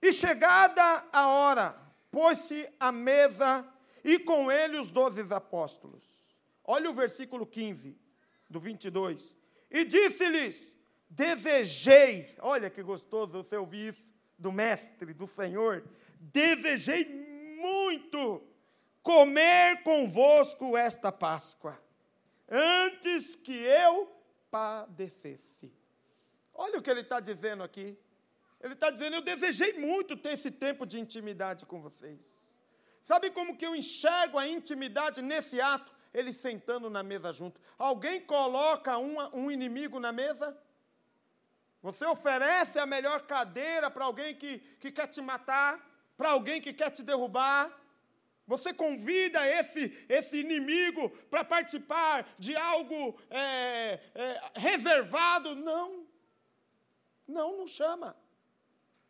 E 0.00 0.12
chegada 0.12 1.06
a 1.12 1.28
hora, 1.28 1.76
pôs-se 2.10 2.68
à 2.80 2.90
mesa 2.90 3.66
e 4.02 4.18
com 4.18 4.50
ele 4.50 4.78
os 4.78 4.90
doze 4.90 5.22
apóstolos. 5.32 6.22
Olha 6.64 6.90
o 6.90 6.94
versículo 6.94 7.46
15, 7.46 7.96
do 8.52 8.60
22. 8.60 9.34
E 9.70 9.84
disse-lhes: 9.84 10.78
Desejei, 11.10 12.36
olha 12.38 12.70
que 12.70 12.82
gostoso 12.82 13.32
você 13.32 13.56
ouvir 13.56 13.94
isso 13.94 14.12
do 14.38 14.52
Mestre, 14.52 15.12
do 15.14 15.26
Senhor, 15.26 15.84
desejei 16.20 17.04
muito 17.60 18.42
comer 19.02 19.82
convosco 19.82 20.76
esta 20.76 21.10
Páscoa, 21.12 21.80
antes 22.48 23.36
que 23.36 23.52
eu 23.52 24.10
padecesse. 24.50 25.72
Olha 26.54 26.78
o 26.78 26.82
que 26.82 26.90
ele 26.90 27.00
está 27.00 27.18
dizendo 27.20 27.62
aqui. 27.62 27.98
Ele 28.60 28.74
está 28.74 28.90
dizendo: 28.90 29.16
Eu 29.16 29.22
desejei 29.22 29.72
muito 29.74 30.16
ter 30.16 30.34
esse 30.34 30.50
tempo 30.50 30.86
de 30.86 31.00
intimidade 31.00 31.66
com 31.66 31.80
vocês. 31.80 32.58
Sabe 33.02 33.30
como 33.30 33.56
que 33.56 33.66
eu 33.66 33.74
enxergo 33.74 34.38
a 34.38 34.46
intimidade 34.46 35.20
nesse 35.20 35.60
ato? 35.60 35.92
Eles 36.12 36.36
sentando 36.36 36.90
na 36.90 37.02
mesa 37.02 37.32
junto. 37.32 37.60
Alguém 37.78 38.20
coloca 38.20 38.98
um, 38.98 39.16
um 39.32 39.50
inimigo 39.50 39.98
na 39.98 40.12
mesa? 40.12 40.56
Você 41.82 42.04
oferece 42.04 42.78
a 42.78 42.86
melhor 42.86 43.22
cadeira 43.26 43.90
para 43.90 44.04
alguém 44.04 44.34
que, 44.34 44.58
que 44.78 44.92
quer 44.92 45.08
te 45.08 45.20
matar, 45.20 45.80
para 46.16 46.30
alguém 46.30 46.60
que 46.60 46.72
quer 46.72 46.90
te 46.90 47.02
derrubar? 47.02 47.76
Você 48.46 48.72
convida 48.72 49.46
esse, 49.46 50.04
esse 50.08 50.38
inimigo 50.38 51.10
para 51.30 51.44
participar 51.44 52.28
de 52.38 52.54
algo 52.54 53.18
é, 53.30 54.00
é, 54.14 54.42
reservado? 54.54 55.54
Não. 55.54 56.06
Não, 57.26 57.58
não 57.58 57.66
chama. 57.66 58.16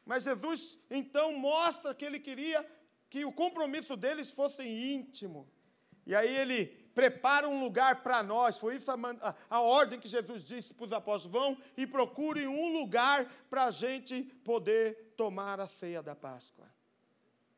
Mas 0.04 0.24
Jesus 0.24 0.78
então 0.90 1.32
mostra 1.32 1.94
que 1.94 2.04
ele 2.04 2.20
queria 2.20 2.64
que 3.10 3.24
o 3.24 3.32
compromisso 3.32 3.96
deles 3.96 4.30
fosse 4.30 4.62
íntimo. 4.62 5.48
E 6.06 6.14
aí 6.14 6.34
ele 6.34 6.81
prepara 6.94 7.48
um 7.48 7.62
lugar 7.62 8.02
para 8.02 8.22
nós. 8.22 8.58
Foi 8.58 8.76
isso 8.76 8.90
a, 8.90 8.96
a, 9.20 9.34
a, 9.50 9.60
ordem 9.60 9.98
que 9.98 10.08
Jesus 10.08 10.46
disse 10.46 10.72
para 10.74 10.84
os 10.84 10.92
apóstolos: 10.92 11.32
vão 11.32 11.58
e 11.76 11.86
procurem 11.86 12.46
um 12.46 12.72
lugar 12.72 13.26
para 13.48 13.64
a 13.64 13.70
gente 13.70 14.22
poder 14.44 15.14
tomar 15.16 15.60
a 15.60 15.66
ceia 15.66 16.02
da 16.02 16.14
Páscoa. 16.14 16.66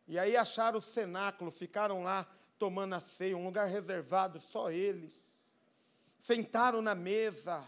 E 0.07 0.19
aí 0.19 0.37
acharam 0.37 0.79
o 0.79 0.83
cenáculo, 0.83 1.51
ficaram 1.51 2.03
lá 2.03 2.27
tomando 2.59 2.95
a 2.95 3.01
ceia, 3.01 3.37
um 3.37 3.45
lugar 3.45 3.69
reservado, 3.69 4.41
só 4.41 4.71
eles. 4.71 5.43
Sentaram 6.21 6.81
na 6.81 6.95
mesa. 6.95 7.67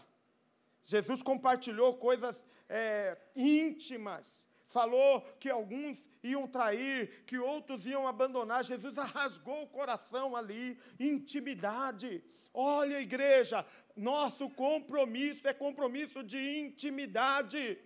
Jesus 0.83 1.21
compartilhou 1.21 1.95
coisas 1.97 2.43
é, 2.69 3.17
íntimas. 3.35 4.46
Falou 4.67 5.21
que 5.39 5.49
alguns 5.49 6.05
iam 6.23 6.47
trair, 6.47 7.23
que 7.25 7.37
outros 7.37 7.85
iam 7.85 8.07
abandonar. 8.07 8.63
Jesus 8.63 8.97
rasgou 9.15 9.63
o 9.63 9.67
coração 9.67 10.35
ali, 10.35 10.79
intimidade. 10.99 12.23
Olha, 12.53 12.99
igreja, 12.99 13.65
nosso 13.95 14.49
compromisso 14.49 15.47
é 15.47 15.53
compromisso 15.53 16.23
de 16.23 16.59
intimidade. 16.59 17.79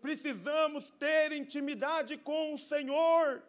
Precisamos 0.00 0.90
ter 0.90 1.32
intimidade 1.32 2.16
com 2.16 2.54
o 2.54 2.58
Senhor. 2.58 3.42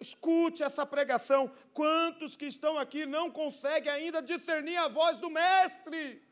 Escute 0.00 0.62
essa 0.62 0.86
pregação. 0.86 1.52
Quantos 1.74 2.34
que 2.34 2.46
estão 2.46 2.78
aqui 2.78 3.04
não 3.04 3.30
conseguem 3.30 3.92
ainda 3.92 4.22
discernir 4.22 4.78
a 4.78 4.88
voz 4.88 5.18
do 5.18 5.28
Mestre? 5.28 6.22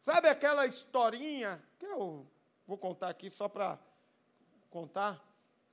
Sabe 0.00 0.28
aquela 0.28 0.66
historinha 0.66 1.62
que 1.78 1.86
eu 1.86 2.26
vou 2.66 2.78
contar 2.78 3.10
aqui 3.10 3.30
só 3.30 3.48
para 3.48 3.78
contar 4.70 5.22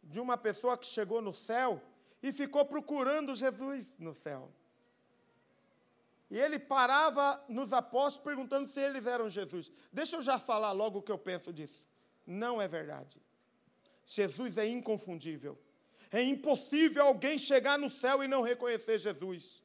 de 0.02 0.20
uma 0.20 0.38
pessoa 0.38 0.78
que 0.78 0.86
chegou 0.86 1.22
no 1.22 1.34
céu 1.34 1.82
e 2.22 2.32
ficou 2.32 2.66
procurando 2.66 3.36
Jesus 3.36 3.98
no 4.00 4.14
céu. 4.14 4.52
E 6.30 6.40
ele 6.40 6.58
parava 6.58 7.44
nos 7.48 7.72
apóstolos 7.74 8.24
perguntando 8.24 8.68
se 8.68 8.80
eles 8.80 9.06
eram 9.06 9.30
Jesus. 9.30 9.72
Deixa 9.92 10.16
eu 10.16 10.22
já 10.22 10.40
falar 10.40 10.72
logo 10.72 11.00
o 11.00 11.02
que 11.02 11.12
eu 11.12 11.18
penso 11.18 11.54
disso. 11.54 11.86
Não 12.26 12.62
é 12.62 12.68
verdade. 12.68 13.22
Jesus 14.06 14.58
é 14.58 14.68
inconfundível. 14.68 15.58
É 16.12 16.22
impossível 16.22 17.06
alguém 17.06 17.38
chegar 17.38 17.78
no 17.78 17.90
céu 17.90 18.24
e 18.24 18.28
não 18.28 18.42
reconhecer 18.42 18.98
Jesus. 18.98 19.64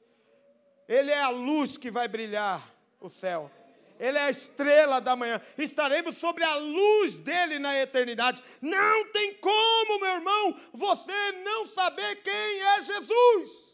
Ele 0.89 1.11
é 1.11 1.21
a 1.21 1.29
luz 1.29 1.77
que 1.77 1.91
vai 1.91 2.09
brilhar 2.09 2.75
o 3.01 3.09
céu. 3.09 3.51
Ele 3.99 4.17
é 4.19 4.23
a 4.23 4.31
estrela 4.31 5.01
da 5.01 5.17
manhã. 5.17 5.41
Estaremos 5.57 6.17
sobre 6.17 6.45
a 6.45 6.57
luz 6.57 7.19
dele 7.19 7.59
na 7.59 7.77
eternidade. 7.77 8.43
Não 8.61 9.11
tem 9.13 9.35
como, 9.35 10.01
meu 10.01 10.15
irmão, 10.15 10.61
você 10.73 11.33
não 11.45 11.67
saber 11.67 12.23
quem 12.23 12.63
é 12.63 12.83
Jesus. 12.83 13.69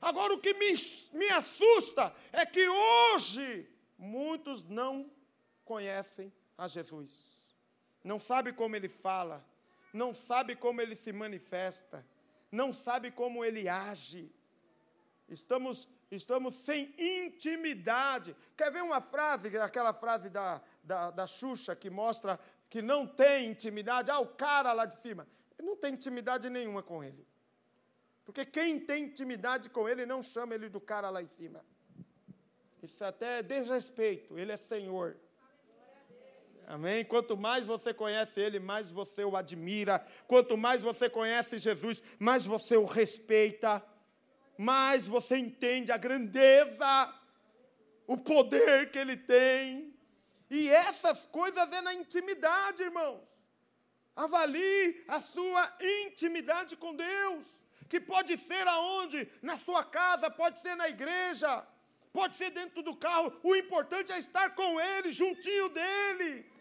Agora, 0.00 0.34
o 0.34 0.38
que 0.38 0.52
me, 0.54 0.74
me 1.12 1.28
assusta 1.30 2.14
é 2.32 2.44
que 2.44 2.68
hoje 2.68 3.68
muitos 3.96 4.64
não 4.64 5.10
conhecem 5.64 6.32
a 6.58 6.66
Jesus. 6.66 7.40
Não 8.02 8.18
sabe 8.18 8.52
como 8.52 8.74
ele 8.74 8.88
fala, 8.88 9.46
não 9.92 10.12
sabe 10.12 10.56
como 10.56 10.80
ele 10.80 10.96
se 10.96 11.12
manifesta, 11.12 12.04
não 12.50 12.72
sabe 12.72 13.10
como 13.10 13.44
ele 13.44 13.68
age. 13.68 14.30
Estamos, 15.28 15.88
estamos 16.16 16.54
sem 16.54 16.94
intimidade. 16.98 18.36
Quer 18.56 18.70
ver 18.70 18.82
uma 18.82 19.00
frase, 19.00 19.56
aquela 19.58 19.92
frase 19.92 20.28
da, 20.28 20.60
da, 20.82 21.10
da 21.10 21.26
Xuxa 21.26 21.74
que 21.74 21.90
mostra 21.90 22.38
que 22.68 22.82
não 22.82 23.06
tem 23.06 23.50
intimidade? 23.50 24.10
Ah, 24.10 24.20
o 24.20 24.28
cara 24.28 24.72
lá 24.72 24.84
de 24.86 24.96
cima. 25.00 25.26
Ele 25.58 25.68
não 25.68 25.76
tem 25.76 25.94
intimidade 25.94 26.48
nenhuma 26.48 26.82
com 26.82 27.02
ele. 27.02 27.26
Porque 28.24 28.44
quem 28.44 28.78
tem 28.78 29.04
intimidade 29.04 29.68
com 29.68 29.88
ele 29.88 30.06
não 30.06 30.22
chama 30.22 30.54
ele 30.54 30.68
do 30.68 30.80
cara 30.80 31.10
lá 31.10 31.22
em 31.22 31.26
cima. 31.26 31.64
Isso 32.82 33.04
até 33.04 33.38
é 33.38 33.42
desrespeito, 33.42 34.38
ele 34.38 34.52
é 34.52 34.56
Senhor. 34.56 35.16
Amém? 36.66 37.04
Quanto 37.04 37.36
mais 37.36 37.66
você 37.66 37.92
conhece 37.92 38.40
Ele, 38.40 38.58
mais 38.58 38.90
você 38.90 39.24
o 39.24 39.36
admira. 39.36 40.04
Quanto 40.26 40.56
mais 40.56 40.82
você 40.82 41.10
conhece 41.10 41.58
Jesus, 41.58 42.02
mais 42.18 42.44
você 42.44 42.76
o 42.76 42.84
respeita. 42.84 43.84
Mais 44.56 45.08
você 45.08 45.36
entende 45.36 45.90
a 45.90 45.96
grandeza, 45.96 47.14
o 48.06 48.16
poder 48.16 48.90
que 48.90 48.98
Ele 48.98 49.16
tem. 49.16 49.94
E 50.50 50.68
essas 50.68 51.26
coisas 51.26 51.70
é 51.72 51.80
na 51.80 51.94
intimidade, 51.94 52.82
irmãos. 52.82 53.26
Avalie 54.14 55.02
a 55.08 55.20
sua 55.20 55.72
intimidade 55.80 56.76
com 56.76 56.94
Deus, 56.94 57.46
que 57.88 57.98
pode 57.98 58.36
ser 58.36 58.68
aonde? 58.68 59.26
Na 59.40 59.56
sua 59.56 59.82
casa, 59.84 60.30
pode 60.30 60.58
ser 60.58 60.74
na 60.74 60.88
igreja, 60.88 61.66
pode 62.12 62.36
ser 62.36 62.50
dentro 62.50 62.82
do 62.82 62.94
carro. 62.94 63.32
O 63.42 63.56
importante 63.56 64.12
é 64.12 64.18
estar 64.18 64.54
com 64.54 64.78
Ele, 64.78 65.10
juntinho 65.10 65.70
dEle 65.70 66.51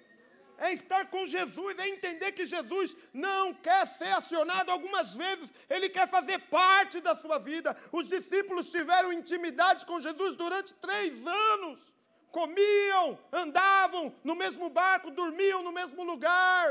é 0.61 0.71
estar 0.71 1.09
com 1.09 1.25
Jesus, 1.25 1.75
é 1.79 1.89
entender 1.89 2.31
que 2.33 2.45
Jesus 2.45 2.95
não 3.11 3.51
quer 3.51 3.87
ser 3.87 4.13
acionado 4.15 4.69
algumas 4.69 5.15
vezes, 5.15 5.51
ele 5.67 5.89
quer 5.89 6.07
fazer 6.07 6.37
parte 6.49 7.01
da 7.01 7.15
sua 7.15 7.39
vida. 7.39 7.75
Os 7.91 8.07
discípulos 8.07 8.69
tiveram 8.69 9.11
intimidade 9.11 9.87
com 9.87 9.99
Jesus 9.99 10.35
durante 10.35 10.75
três 10.75 11.25
anos, 11.25 11.91
comiam, 12.31 13.17
andavam 13.31 14.15
no 14.23 14.35
mesmo 14.35 14.69
barco, 14.69 15.09
dormiam 15.09 15.63
no 15.63 15.71
mesmo 15.71 16.03
lugar, 16.03 16.67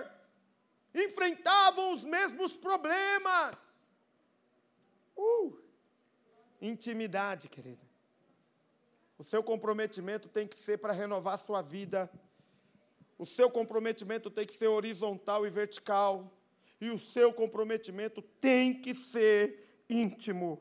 enfrentavam 0.95 1.93
os 1.93 2.05
mesmos 2.05 2.57
problemas. 2.57 3.77
Uh, 5.17 5.59
intimidade, 6.63 7.49
querida. 7.49 7.91
O 9.19 9.25
seu 9.25 9.43
comprometimento 9.43 10.29
tem 10.29 10.47
que 10.47 10.57
ser 10.57 10.79
para 10.79 10.93
renovar 10.93 11.39
sua 11.41 11.61
vida 11.61 12.09
o 13.21 13.27
seu 13.27 13.51
comprometimento 13.51 14.31
tem 14.31 14.47
que 14.47 14.55
ser 14.55 14.69
horizontal 14.69 15.47
e 15.47 15.51
vertical. 15.51 16.33
E 16.81 16.89
o 16.89 16.99
seu 16.99 17.31
comprometimento 17.35 18.23
tem 18.23 18.73
que 18.73 18.95
ser 18.95 19.85
íntimo. 19.91 20.59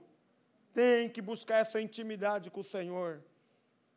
Tem 0.73 1.07
que 1.07 1.21
buscar 1.21 1.59
essa 1.59 1.79
intimidade 1.79 2.51
com 2.51 2.59
o 2.59 2.63
Senhor. 2.75 3.23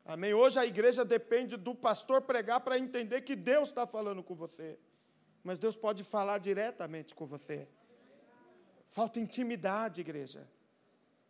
Amém? 0.04 0.32
Hoje 0.32 0.60
a 0.60 0.64
igreja 0.64 1.04
depende 1.04 1.56
do 1.56 1.74
pastor 1.74 2.22
pregar 2.22 2.60
para 2.60 2.78
entender 2.78 3.22
que 3.22 3.34
Deus 3.34 3.70
está 3.70 3.84
falando 3.84 4.22
com 4.22 4.36
você. 4.36 4.78
Mas 5.42 5.58
Deus 5.58 5.74
pode 5.74 6.04
falar 6.04 6.38
diretamente 6.38 7.16
com 7.16 7.26
você. 7.26 7.66
Falta 8.86 9.18
intimidade, 9.18 10.02
igreja. 10.02 10.48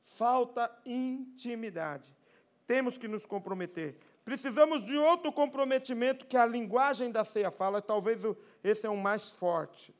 Falta 0.02 0.70
intimidade. 0.84 2.14
Temos 2.66 2.98
que 2.98 3.08
nos 3.08 3.24
comprometer. 3.24 3.96
Precisamos 4.24 4.84
de 4.84 4.96
outro 4.96 5.32
comprometimento 5.32 6.26
que 6.26 6.36
a 6.36 6.46
linguagem 6.46 7.10
da 7.10 7.24
ceia 7.24 7.50
fala, 7.50 7.82
talvez 7.82 8.20
esse 8.62 8.86
é 8.86 8.90
o 8.90 8.96
mais 8.96 9.30
forte, 9.30 9.94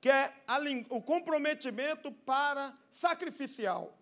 que 0.00 0.10
é 0.10 0.34
a, 0.46 0.58
o 0.90 1.00
comprometimento 1.00 2.12
para 2.12 2.76
sacrificial. 2.90 3.96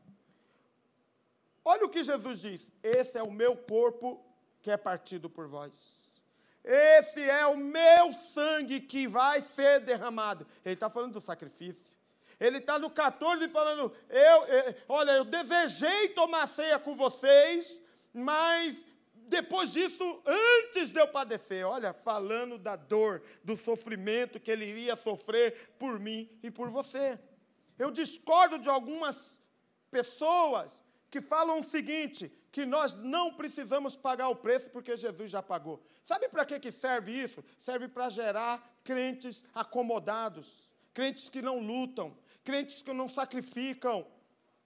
Olha 1.64 1.86
o 1.86 1.88
que 1.88 2.02
Jesus 2.02 2.40
diz: 2.40 2.68
Esse 2.82 3.16
é 3.16 3.22
o 3.22 3.30
meu 3.30 3.56
corpo 3.56 4.22
que 4.60 4.70
é 4.70 4.76
partido 4.76 5.30
por 5.30 5.46
vós. 5.46 5.94
Esse 6.64 7.28
é 7.28 7.46
o 7.46 7.56
meu 7.56 8.12
sangue 8.12 8.80
que 8.80 9.06
vai 9.06 9.42
ser 9.42 9.80
derramado. 9.80 10.46
Ele 10.64 10.74
está 10.74 10.88
falando 10.88 11.12
do 11.12 11.20
sacrifício. 11.20 11.94
Ele 12.40 12.58
está 12.58 12.78
no 12.78 12.90
14 12.90 13.48
falando: 13.48 13.92
eu, 14.08 14.44
eu, 14.46 14.74
olha, 14.88 15.12
eu 15.12 15.24
desejei 15.24 16.08
tomar 16.08 16.48
ceia 16.48 16.78
com 16.78 16.96
vocês, 16.96 17.82
mas 18.12 18.76
depois 19.28 19.72
disso, 19.72 20.22
antes 20.26 20.90
de 20.90 21.00
eu 21.00 21.08
padecer, 21.08 21.66
olha, 21.66 21.92
falando 21.92 22.58
da 22.58 22.76
dor, 22.76 23.22
do 23.42 23.56
sofrimento 23.56 24.40
que 24.40 24.50
ele 24.50 24.66
iria 24.66 24.96
sofrer 24.96 25.74
por 25.78 25.98
mim 25.98 26.28
e 26.42 26.50
por 26.50 26.68
você. 26.70 27.18
Eu 27.78 27.90
discordo 27.90 28.58
de 28.58 28.68
algumas 28.68 29.40
pessoas 29.90 30.82
que 31.10 31.20
falam 31.20 31.58
o 31.58 31.62
seguinte: 31.62 32.30
que 32.52 32.64
nós 32.64 32.96
não 32.96 33.32
precisamos 33.34 33.96
pagar 33.96 34.28
o 34.28 34.36
preço 34.36 34.70
porque 34.70 34.96
Jesus 34.96 35.30
já 35.30 35.42
pagou. 35.42 35.82
Sabe 36.04 36.28
para 36.28 36.44
que, 36.44 36.60
que 36.60 36.70
serve 36.70 37.12
isso? 37.12 37.42
Serve 37.58 37.88
para 37.88 38.10
gerar 38.10 38.78
crentes 38.84 39.42
acomodados, 39.54 40.72
crentes 40.92 41.28
que 41.28 41.42
não 41.42 41.58
lutam, 41.58 42.16
crentes 42.44 42.82
que 42.82 42.92
não 42.92 43.08
sacrificam, 43.08 44.06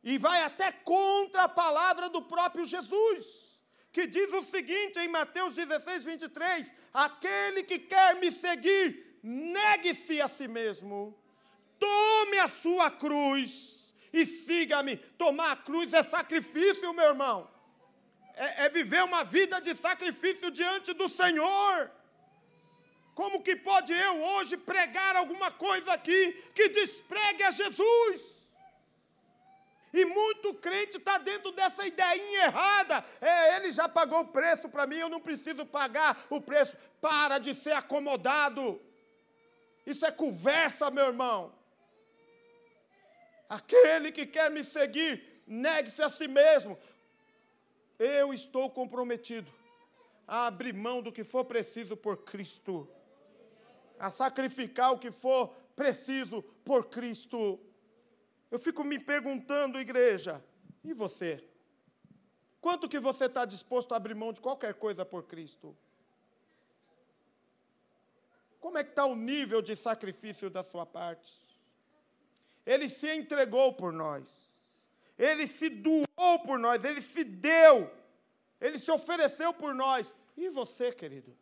e 0.03 0.19
vai 0.19 0.43
até 0.43 0.73
contra 0.73 1.45
a 1.45 1.49
palavra 1.49 2.11
do 2.11 2.23
próprio 2.23 2.65
Jesus 2.65 3.48
que 3.93 4.07
diz 4.07 4.33
o 4.33 4.43
seguinte 4.43 4.99
em 4.99 5.09
Mateus 5.09 5.55
16, 5.55 6.05
23: 6.05 6.73
Aquele 6.93 7.63
que 7.63 7.79
quer 7.79 8.17
me 8.17 8.31
seguir, 8.31 9.19
negue-se 9.23 10.21
a 10.21 10.29
si 10.29 10.47
mesmo, 10.47 11.19
tome 11.79 12.39
a 12.39 12.49
sua 12.49 12.91
cruz 12.91 13.95
e 14.13 14.27
siga-me. 14.27 14.97
Tomar 14.97 15.53
a 15.53 15.57
cruz 15.57 15.93
é 15.93 16.03
sacrifício, 16.03 16.93
meu 16.93 17.07
irmão. 17.07 17.51
É, 18.35 18.67
é 18.67 18.69
viver 18.69 19.03
uma 19.03 19.25
vida 19.25 19.61
de 19.61 19.75
sacrifício 19.75 20.51
diante 20.51 20.93
do 20.93 21.09
Senhor. 21.09 21.91
Como 23.15 23.43
que 23.43 23.57
pode 23.57 23.93
eu 23.93 24.23
hoje 24.23 24.57
pregar 24.57 25.17
alguma 25.17 25.51
coisa 25.51 25.93
aqui 25.93 26.33
que 26.55 26.69
despregue 26.69 27.43
a 27.43 27.51
Jesus? 27.51 28.38
E 29.93 30.05
muito 30.05 30.55
crente 30.55 30.99
está 30.99 31.19
dentro 31.19 31.51
dessa 31.53 31.87
ideinha 31.87 32.45
errada. 32.45 33.05
É, 33.21 33.57
ele 33.57 33.73
já 33.73 33.89
pagou 33.89 34.21
o 34.21 34.29
preço 34.29 34.69
para 34.69 34.87
mim, 34.87 34.97
eu 34.97 35.09
não 35.09 35.21
preciso 35.21 35.65
pagar 35.65 36.27
o 36.29 36.41
preço. 36.41 36.77
Para 37.01 37.39
de 37.39 37.55
ser 37.55 37.73
acomodado. 37.73 38.81
Isso 39.87 40.05
é 40.05 40.11
conversa, 40.11 40.91
meu 40.91 41.07
irmão. 41.07 41.55
Aquele 43.49 44.13
que 44.13 44.27
quer 44.27 44.51
me 44.51 44.63
seguir, 44.63 45.43
negue-se 45.47 46.03
a 46.03 46.11
si 46.11 46.29
mesmo. 46.29 46.79
Eu 47.99 48.35
estou 48.35 48.71
comprometido 48.71 49.51
a 50.27 50.47
abrir 50.47 50.75
mão 50.75 51.01
do 51.01 51.11
que 51.11 51.25
for 51.25 51.45
preciso 51.45 51.97
por 51.97 52.19
Cristo. 52.19 52.87
a 53.99 54.11
sacrificar 54.11 54.93
o 54.93 54.99
que 54.99 55.11
for 55.11 55.49
preciso 55.75 56.43
por 56.65 56.87
Cristo. 56.87 57.59
Eu 58.51 58.59
fico 58.59 58.83
me 58.83 58.99
perguntando, 58.99 59.79
igreja, 59.79 60.43
e 60.83 60.93
você? 60.93 61.45
Quanto 62.61 62.89
que 62.89 62.99
você 62.99 63.27
está 63.27 63.45
disposto 63.45 63.93
a 63.93 63.97
abrir 63.97 64.15
mão 64.15 64.33
de 64.33 64.41
qualquer 64.41 64.75
coisa 64.75 65.05
por 65.05 65.25
Cristo? 65.25 65.77
Como 68.61 68.79
é 68.79 68.85
que 68.85 68.91
está 68.91 69.05
o 69.05 69.15
nível 69.15 69.63
de 69.63 69.77
sacrifício 69.77 70.51
da 70.51 70.65
sua 70.65 70.85
parte? 70.85 71.47
Ele 72.67 72.89
se 72.89 73.09
entregou 73.09 73.73
por 73.75 73.93
nós. 73.93 74.83
Ele 75.17 75.47
se 75.47 75.69
doou 75.69 76.39
por 76.45 76.59
nós. 76.59 76.85
Ele 76.85 77.01
se 77.01 77.25
deu. 77.25 77.91
Ele 78.61 78.79
se 78.79 78.91
ofereceu 78.91 79.55
por 79.55 79.75
nós. 79.75 80.15
E 80.37 80.49
você, 80.49 80.93
querido? 80.93 81.37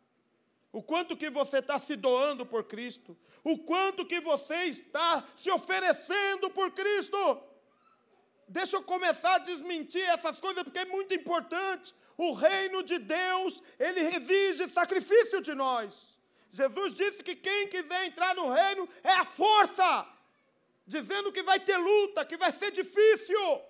O 0.77 0.83
quanto 0.83 1.17
que 1.17 1.31
você 1.31 1.57
está 1.57 1.79
se 1.79 1.95
doando 1.95 2.45
por 2.45 2.63
Cristo? 2.65 3.17
O 3.43 3.57
quanto 3.57 4.05
que 4.05 4.19
você 4.19 4.57
está 4.65 5.23
se 5.35 5.49
oferecendo 5.49 6.51
por 6.51 6.69
Cristo? 6.69 7.17
Deixa 8.47 8.77
eu 8.77 8.83
começar 8.83 9.33
a 9.33 9.39
desmentir 9.39 10.03
essas 10.03 10.39
coisas, 10.39 10.61
porque 10.61 10.77
é 10.77 10.85
muito 10.85 11.15
importante. 11.15 11.95
O 12.15 12.31
reino 12.31 12.83
de 12.83 12.99
Deus, 12.99 13.63
ele 13.79 14.01
exige 14.01 14.69
sacrifício 14.69 15.41
de 15.41 15.55
nós. 15.55 16.15
Jesus 16.51 16.93
disse 16.93 17.23
que 17.23 17.35
quem 17.35 17.67
quiser 17.69 18.05
entrar 18.05 18.35
no 18.35 18.47
reino 18.47 18.87
é 19.03 19.13
a 19.13 19.25
força, 19.25 20.07
dizendo 20.85 21.31
que 21.31 21.41
vai 21.41 21.59
ter 21.59 21.77
luta, 21.77 22.23
que 22.23 22.37
vai 22.37 22.53
ser 22.53 22.69
difícil. 22.69 23.61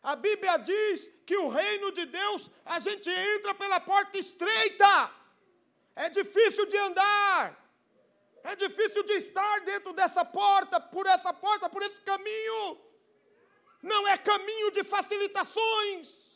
A 0.00 0.14
Bíblia 0.14 0.58
diz 0.58 1.10
que 1.26 1.36
o 1.36 1.48
reino 1.48 1.90
de 1.90 2.06
Deus, 2.06 2.48
a 2.64 2.78
gente 2.78 3.10
entra 3.10 3.52
pela 3.52 3.80
porta 3.80 4.16
estreita. 4.16 5.17
É 6.04 6.08
difícil 6.08 6.64
de 6.66 6.76
andar. 6.76 7.40
É 8.44 8.54
difícil 8.54 9.02
de 9.02 9.14
estar 9.14 9.60
dentro 9.70 9.92
dessa 9.92 10.24
porta, 10.24 10.80
por 10.80 11.04
essa 11.06 11.32
porta, 11.34 11.68
por 11.68 11.82
esse 11.82 12.00
caminho. 12.02 12.78
Não 13.82 14.06
é 14.06 14.16
caminho 14.16 14.70
de 14.70 14.84
facilitações. 14.84 16.28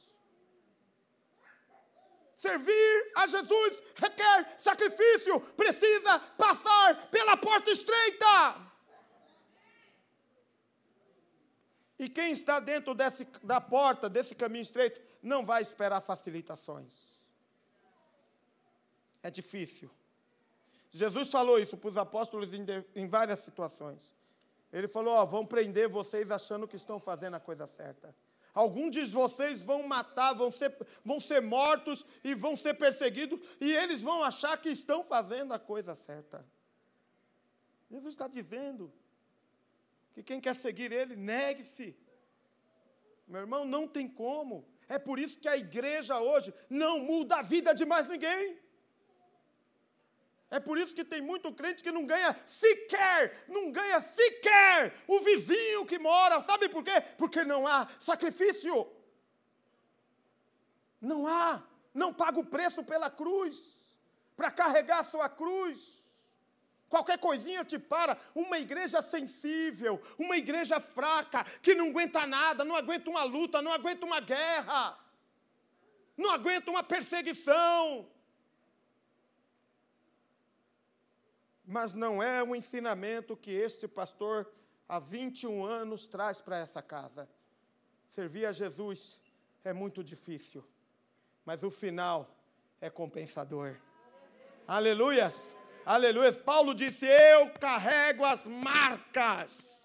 Servir 2.36 3.12
a 3.14 3.28
Jesus 3.28 3.80
requer 3.94 4.56
sacrifício, 4.58 5.40
precisa 5.62 6.18
passar 6.36 7.08
pela 7.08 7.36
porta 7.36 7.70
estreita. 7.70 8.56
E 12.00 12.08
quem 12.08 12.32
está 12.32 12.58
dentro 12.58 12.96
desse, 12.96 13.24
da 13.44 13.60
porta, 13.60 14.10
desse 14.10 14.34
caminho 14.34 14.62
estreito, 14.62 15.00
não 15.22 15.44
vai 15.44 15.62
esperar 15.62 16.00
facilitações. 16.00 17.11
É 19.22 19.30
difícil. 19.30 19.90
Jesus 20.90 21.30
falou 21.30 21.58
isso 21.58 21.76
para 21.76 21.90
os 21.90 21.96
apóstolos 21.96 22.52
em, 22.52 22.64
em 22.94 23.06
várias 23.06 23.40
situações. 23.40 24.14
Ele 24.72 24.88
falou: 24.88 25.14
ó, 25.14 25.24
vão 25.24 25.46
prender 25.46 25.88
vocês 25.88 26.30
achando 26.30 26.66
que 26.68 26.76
estão 26.76 26.98
fazendo 26.98 27.34
a 27.34 27.40
coisa 27.40 27.66
certa. 27.66 28.14
Alguns 28.54 28.92
de 28.92 29.04
vocês 29.06 29.62
vão 29.62 29.82
matar, 29.82 30.34
vão 30.34 30.50
ser, 30.50 30.76
vão 31.02 31.18
ser 31.18 31.40
mortos 31.40 32.04
e 32.22 32.34
vão 32.34 32.54
ser 32.54 32.74
perseguidos, 32.74 33.40
e 33.58 33.72
eles 33.72 34.02
vão 34.02 34.22
achar 34.22 34.56
que 34.58 34.68
estão 34.68 35.02
fazendo 35.02 35.52
a 35.52 35.58
coisa 35.58 35.94
certa. 35.94 36.44
Jesus 37.90 38.12
está 38.14 38.28
dizendo 38.28 38.92
que 40.12 40.22
quem 40.22 40.40
quer 40.40 40.54
seguir 40.54 40.92
Ele, 40.92 41.16
negue-se. 41.16 41.96
Meu 43.26 43.40
irmão, 43.40 43.64
não 43.64 43.88
tem 43.88 44.06
como. 44.06 44.66
É 44.86 44.98
por 44.98 45.18
isso 45.18 45.38
que 45.38 45.48
a 45.48 45.56
igreja 45.56 46.20
hoje 46.20 46.52
não 46.68 47.00
muda 47.00 47.36
a 47.36 47.42
vida 47.42 47.74
de 47.74 47.86
mais 47.86 48.06
ninguém. 48.06 48.58
É 50.56 50.60
por 50.60 50.76
isso 50.76 50.94
que 50.94 51.02
tem 51.02 51.22
muito 51.22 51.50
crente 51.50 51.82
que 51.82 51.90
não 51.90 52.04
ganha 52.04 52.36
sequer, 52.46 53.42
não 53.48 53.72
ganha 53.72 54.02
sequer 54.02 55.02
o 55.08 55.18
vizinho 55.20 55.86
que 55.86 55.98
mora. 55.98 56.42
Sabe 56.42 56.68
por 56.68 56.84
quê? 56.84 57.00
Porque 57.16 57.42
não 57.42 57.66
há 57.66 57.88
sacrifício. 57.98 58.86
Não 61.00 61.26
há. 61.26 61.62
Não 61.94 62.12
paga 62.12 62.38
o 62.38 62.44
preço 62.44 62.84
pela 62.84 63.10
cruz, 63.10 63.96
para 64.36 64.50
carregar 64.50 64.98
a 64.98 65.04
sua 65.04 65.26
cruz. 65.26 66.04
Qualquer 66.86 67.16
coisinha 67.16 67.64
te 67.64 67.78
para. 67.78 68.18
Uma 68.34 68.58
igreja 68.58 69.00
sensível, 69.00 70.02
uma 70.18 70.36
igreja 70.36 70.78
fraca, 70.78 71.44
que 71.62 71.74
não 71.74 71.88
aguenta 71.88 72.26
nada, 72.26 72.62
não 72.62 72.76
aguenta 72.76 73.08
uma 73.08 73.24
luta, 73.24 73.62
não 73.62 73.72
aguenta 73.72 74.04
uma 74.04 74.20
guerra, 74.20 74.98
não 76.14 76.30
aguenta 76.30 76.70
uma 76.70 76.82
perseguição. 76.82 78.11
Mas 81.64 81.94
não 81.94 82.22
é 82.22 82.42
o 82.42 82.54
ensinamento 82.54 83.36
que 83.36 83.50
este 83.50 83.86
pastor, 83.86 84.50
há 84.88 84.98
21 84.98 85.64
anos, 85.64 86.06
traz 86.06 86.40
para 86.40 86.58
essa 86.58 86.82
casa. 86.82 87.28
Servir 88.08 88.46
a 88.46 88.52
Jesus 88.52 89.20
é 89.64 89.72
muito 89.72 90.02
difícil, 90.02 90.64
mas 91.44 91.62
o 91.62 91.70
final 91.70 92.36
é 92.80 92.90
compensador. 92.90 93.76
Aleluias! 94.66 95.56
Aleluias! 95.84 96.38
Paulo 96.38 96.74
disse: 96.74 97.06
Eu 97.06 97.50
carrego 97.50 98.24
as 98.24 98.46
marcas 98.46 99.81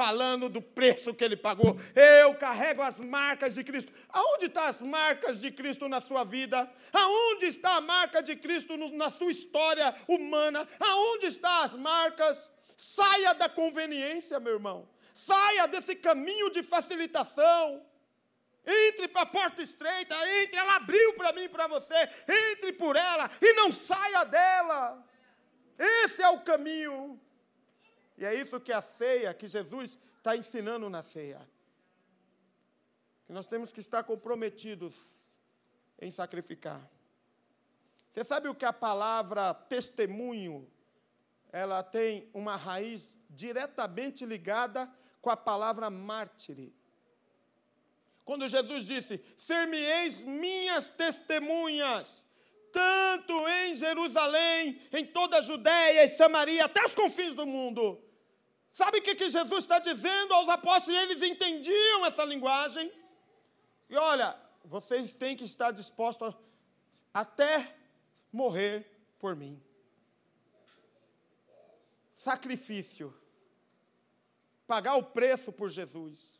falando 0.00 0.48
do 0.48 0.62
preço 0.62 1.12
que 1.12 1.22
ele 1.22 1.36
pagou. 1.36 1.78
Eu 1.94 2.34
carrego 2.34 2.80
as 2.80 3.00
marcas 3.00 3.54
de 3.54 3.62
Cristo. 3.62 3.92
Aonde 4.08 4.46
estão 4.46 4.62
as 4.62 4.80
marcas 4.80 5.38
de 5.42 5.50
Cristo 5.50 5.90
na 5.90 6.00
sua 6.00 6.24
vida? 6.24 6.58
Aonde 6.90 7.44
está 7.44 7.76
a 7.76 7.82
marca 7.82 8.22
de 8.22 8.34
Cristo 8.34 8.78
na 8.94 9.10
sua 9.10 9.30
história 9.30 9.94
humana? 10.08 10.66
Aonde 10.80 11.26
estão 11.26 11.52
as 11.60 11.76
marcas? 11.76 12.48
Saia 12.78 13.34
da 13.34 13.46
conveniência, 13.46 14.40
meu 14.40 14.54
irmão. 14.54 14.88
Saia 15.12 15.68
desse 15.68 15.94
caminho 15.94 16.48
de 16.48 16.62
facilitação. 16.62 17.84
Entre 18.66 19.06
para 19.06 19.22
a 19.22 19.26
porta 19.26 19.60
estreita, 19.60 20.14
entre, 20.40 20.58
ela 20.58 20.76
abriu 20.76 21.12
para 21.12 21.34
mim 21.34 21.42
e 21.42 21.48
para 21.50 21.66
você. 21.66 22.08
Entre 22.52 22.72
por 22.72 22.96
ela 22.96 23.30
e 23.38 23.52
não 23.52 23.70
saia 23.70 24.24
dela. 24.24 25.06
Esse 25.78 26.22
é 26.22 26.28
o 26.30 26.40
caminho. 26.40 27.20
E 28.20 28.24
é 28.26 28.34
isso 28.34 28.60
que 28.60 28.70
a 28.70 28.82
ceia, 28.82 29.32
que 29.32 29.48
Jesus 29.48 29.98
está 30.18 30.36
ensinando 30.36 30.90
na 30.90 31.02
ceia. 31.02 31.40
Que 33.24 33.32
nós 33.32 33.46
temos 33.46 33.72
que 33.72 33.80
estar 33.80 34.04
comprometidos 34.04 34.94
em 35.98 36.10
sacrificar. 36.10 36.86
Você 38.12 38.22
sabe 38.22 38.46
o 38.46 38.54
que 38.54 38.66
a 38.66 38.74
palavra 38.74 39.54
testemunho, 39.54 40.70
ela 41.50 41.82
tem 41.82 42.28
uma 42.34 42.56
raiz 42.56 43.18
diretamente 43.30 44.26
ligada 44.26 44.92
com 45.22 45.30
a 45.30 45.36
palavra 45.36 45.88
mártire. 45.88 46.74
Quando 48.22 48.46
Jesus 48.48 48.84
disse: 48.84 49.24
Ser-me-eis 49.38 50.20
minhas 50.20 50.90
testemunhas, 50.90 52.22
tanto 52.70 53.48
em 53.48 53.74
Jerusalém, 53.74 54.78
em 54.92 55.06
toda 55.06 55.38
a 55.38 55.40
Judéia 55.40 56.04
e 56.04 56.10
Samaria, 56.10 56.66
até 56.66 56.84
os 56.84 56.94
confins 56.94 57.34
do 57.34 57.46
mundo. 57.46 58.09
Sabe 58.72 58.98
o 58.98 59.02
que, 59.02 59.14
que 59.14 59.28
Jesus 59.28 59.64
está 59.64 59.78
dizendo 59.78 60.32
aos 60.34 60.48
apóstolos? 60.48 60.98
E 60.98 61.02
eles 61.02 61.22
entendiam 61.22 62.06
essa 62.06 62.24
linguagem. 62.24 62.90
E 63.88 63.96
olha, 63.96 64.36
vocês 64.64 65.14
têm 65.14 65.36
que 65.36 65.44
estar 65.44 65.70
dispostos 65.72 66.34
até 67.12 67.76
morrer 68.32 68.86
por 69.18 69.34
mim. 69.34 69.60
Sacrifício. 72.16 73.14
Pagar 74.66 74.94
o 74.94 75.02
preço 75.02 75.50
por 75.50 75.68
Jesus. 75.68 76.38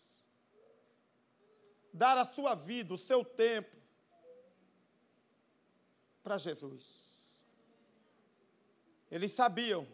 Dar 1.92 2.16
a 2.16 2.24
sua 2.24 2.54
vida, 2.54 2.94
o 2.94 2.98
seu 2.98 3.24
tempo 3.24 3.76
para 6.22 6.38
Jesus. 6.38 7.10
Eles 9.10 9.32
sabiam 9.32 9.86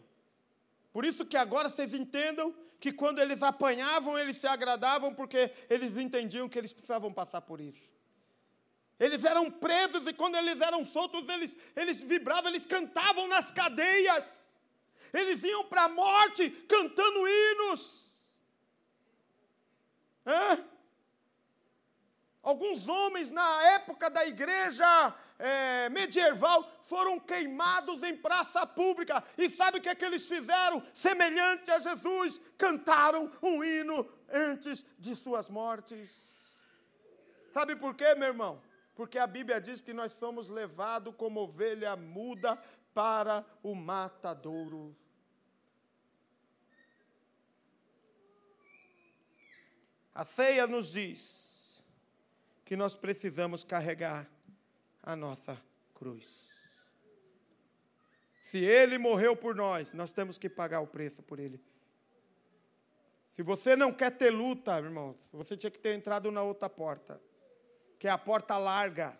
por 0.97 1.05
isso 1.05 1.23
que 1.23 1.37
agora 1.37 1.69
vocês 1.69 1.93
entendam 1.93 2.55
que 2.79 2.91
quando 2.91 3.19
eles 3.19 3.43
apanhavam, 3.43 4.17
eles 4.17 4.37
se 4.37 4.47
agradavam, 4.47 5.13
porque 5.13 5.53
eles 5.69 5.95
entendiam 5.95 6.49
que 6.49 6.57
eles 6.57 6.73
precisavam 6.73 7.13
passar 7.13 7.41
por 7.41 7.61
isso. 7.61 7.93
Eles 8.99 9.23
eram 9.23 9.51
presos 9.51 10.07
e 10.07 10.13
quando 10.13 10.37
eles 10.37 10.59
eram 10.59 10.83
soltos, 10.83 11.29
eles, 11.29 11.55
eles 11.75 12.01
vibravam, 12.01 12.49
eles 12.49 12.65
cantavam 12.65 13.27
nas 13.27 13.51
cadeias. 13.51 14.57
Eles 15.13 15.43
iam 15.43 15.65
para 15.65 15.83
a 15.83 15.89
morte 15.89 16.49
cantando 16.67 17.27
hinos. 17.27 18.35
Hã? 20.25 20.65
Alguns 22.41 22.87
homens 22.87 23.29
na 23.29 23.67
época 23.67 24.09
da 24.09 24.25
igreja 24.25 25.15
é, 25.39 25.89
medieval 25.89 26.67
foram 26.83 27.19
queimados 27.19 28.01
em 28.03 28.15
praça 28.15 28.65
pública. 28.65 29.23
E 29.37 29.49
sabe 29.49 29.77
o 29.77 29.81
que, 29.81 29.89
é 29.89 29.95
que 29.95 30.05
eles 30.05 30.27
fizeram? 30.27 30.81
Semelhante 30.93 31.69
a 31.71 31.79
Jesus, 31.79 32.41
cantaram 32.57 33.31
um 33.41 33.63
hino 33.63 34.07
antes 34.29 34.85
de 34.97 35.15
suas 35.15 35.49
mortes. 35.49 36.35
Sabe 37.51 37.75
por 37.75 37.95
quê, 37.95 38.15
meu 38.15 38.29
irmão? 38.29 38.61
Porque 38.95 39.19
a 39.19 39.27
Bíblia 39.27 39.61
diz 39.61 39.81
que 39.81 39.93
nós 39.93 40.11
somos 40.13 40.47
levados 40.47 41.13
como 41.15 41.41
ovelha 41.41 41.95
muda 41.95 42.57
para 42.93 43.45
o 43.61 43.75
matadouro. 43.75 44.95
A 50.15 50.25
ceia 50.25 50.65
nos 50.65 50.93
diz 50.93 51.83
que 52.65 52.75
nós 52.75 52.95
precisamos 52.95 53.63
carregar 53.63 54.27
a 55.07 55.15
nossa 55.15 55.57
cruz. 55.95 56.53
Se 58.41 58.57
ele 58.57 58.97
morreu 58.97 59.37
por 59.37 59.55
nós, 59.55 59.93
nós 59.93 60.11
temos 60.11 60.37
que 60.37 60.49
pagar 60.49 60.81
o 60.81 60.87
preço 60.87 61.23
por 61.23 61.39
ele. 61.39 61.63
Se 63.29 63.41
você 63.41 63.73
não 63.73 63.93
quer 63.93 64.11
ter 64.11 64.31
luta, 64.31 64.77
irmãos, 64.77 65.17
você 65.31 65.55
tinha 65.55 65.71
que 65.71 65.79
ter 65.79 65.95
entrado 65.95 66.29
na 66.29 66.43
outra 66.43 66.69
porta, 66.69 67.21
que 67.97 68.05
é 68.05 68.11
a 68.11 68.17
porta 68.17 68.57
larga, 68.57 69.17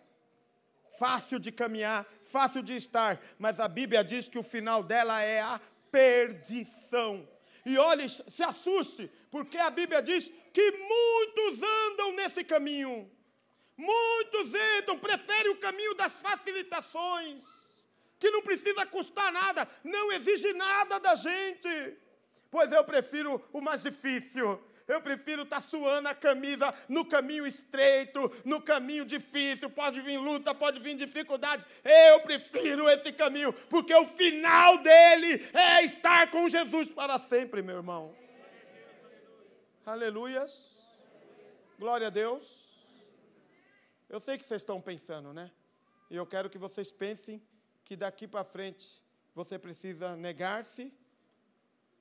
fácil 0.98 1.38
de 1.38 1.50
caminhar, 1.50 2.06
fácil 2.22 2.62
de 2.62 2.74
estar, 2.76 3.18
mas 3.38 3.58
a 3.58 3.66
Bíblia 3.66 4.04
diz 4.04 4.28
que 4.28 4.38
o 4.38 4.42
final 4.42 4.82
dela 4.82 5.22
é 5.22 5.40
a 5.40 5.58
perdição. 5.90 7.26
E 7.64 7.78
olhe, 7.78 8.06
se 8.10 8.42
assuste, 8.42 9.10
porque 9.30 9.56
a 9.56 9.70
Bíblia 9.70 10.02
diz 10.02 10.30
que 10.52 10.70
muitos 10.70 11.62
andam 11.62 12.12
nesse 12.12 12.44
caminho. 12.44 13.10
Muitos 13.78 14.52
entram, 14.78 14.98
preferem 14.98 15.52
o 15.52 15.56
caminho 15.56 15.94
das 15.94 16.18
facilitações, 16.18 17.44
que 18.18 18.28
não 18.28 18.42
precisa 18.42 18.84
custar 18.84 19.32
nada, 19.32 19.68
não 19.84 20.10
exige 20.10 20.52
nada 20.52 20.98
da 20.98 21.14
gente. 21.14 21.96
Pois 22.50 22.72
eu 22.72 22.82
prefiro 22.82 23.40
o 23.52 23.60
mais 23.60 23.84
difícil. 23.84 24.60
Eu 24.88 25.00
prefiro 25.02 25.42
estar 25.42 25.60
tá 25.60 25.62
suando 25.62 26.08
a 26.08 26.14
camisa 26.14 26.74
no 26.88 27.04
caminho 27.04 27.46
estreito, 27.46 28.32
no 28.44 28.60
caminho 28.60 29.04
difícil. 29.04 29.70
Pode 29.70 30.00
vir 30.00 30.16
luta, 30.18 30.54
pode 30.54 30.80
vir 30.80 30.94
dificuldade. 30.96 31.64
Eu 31.84 32.20
prefiro 32.20 32.88
esse 32.88 33.12
caminho, 33.12 33.52
porque 33.52 33.94
o 33.94 34.06
final 34.06 34.78
dele 34.78 35.46
é 35.52 35.84
estar 35.84 36.30
com 36.30 36.48
Jesus 36.48 36.90
para 36.90 37.18
sempre, 37.18 37.62
meu 37.62 37.76
irmão. 37.76 38.16
Aleluias. 39.86 40.76
Glória 41.78 42.08
a 42.08 42.10
Deus. 42.10 42.67
Eu 44.08 44.20
sei 44.20 44.38
que 44.38 44.44
vocês 44.44 44.62
estão 44.62 44.80
pensando, 44.80 45.34
né? 45.34 45.50
E 46.10 46.16
eu 46.16 46.26
quero 46.26 46.48
que 46.48 46.56
vocês 46.56 46.90
pensem 46.90 47.42
que 47.84 47.94
daqui 47.94 48.26
para 48.26 48.42
frente 48.42 49.02
você 49.34 49.58
precisa 49.58 50.16
negar-se 50.16 50.92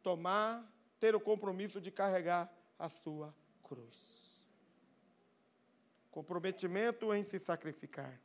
tomar, 0.01 0.63
ter 1.01 1.15
o 1.15 1.19
compromisso 1.19 1.81
de 1.81 1.91
carregar 1.91 2.49
a 2.79 2.87
sua 2.87 3.35
cruz. 3.61 4.41
Comprometimento 6.09 7.13
em 7.13 7.25
se 7.25 7.39
sacrificar. 7.39 8.17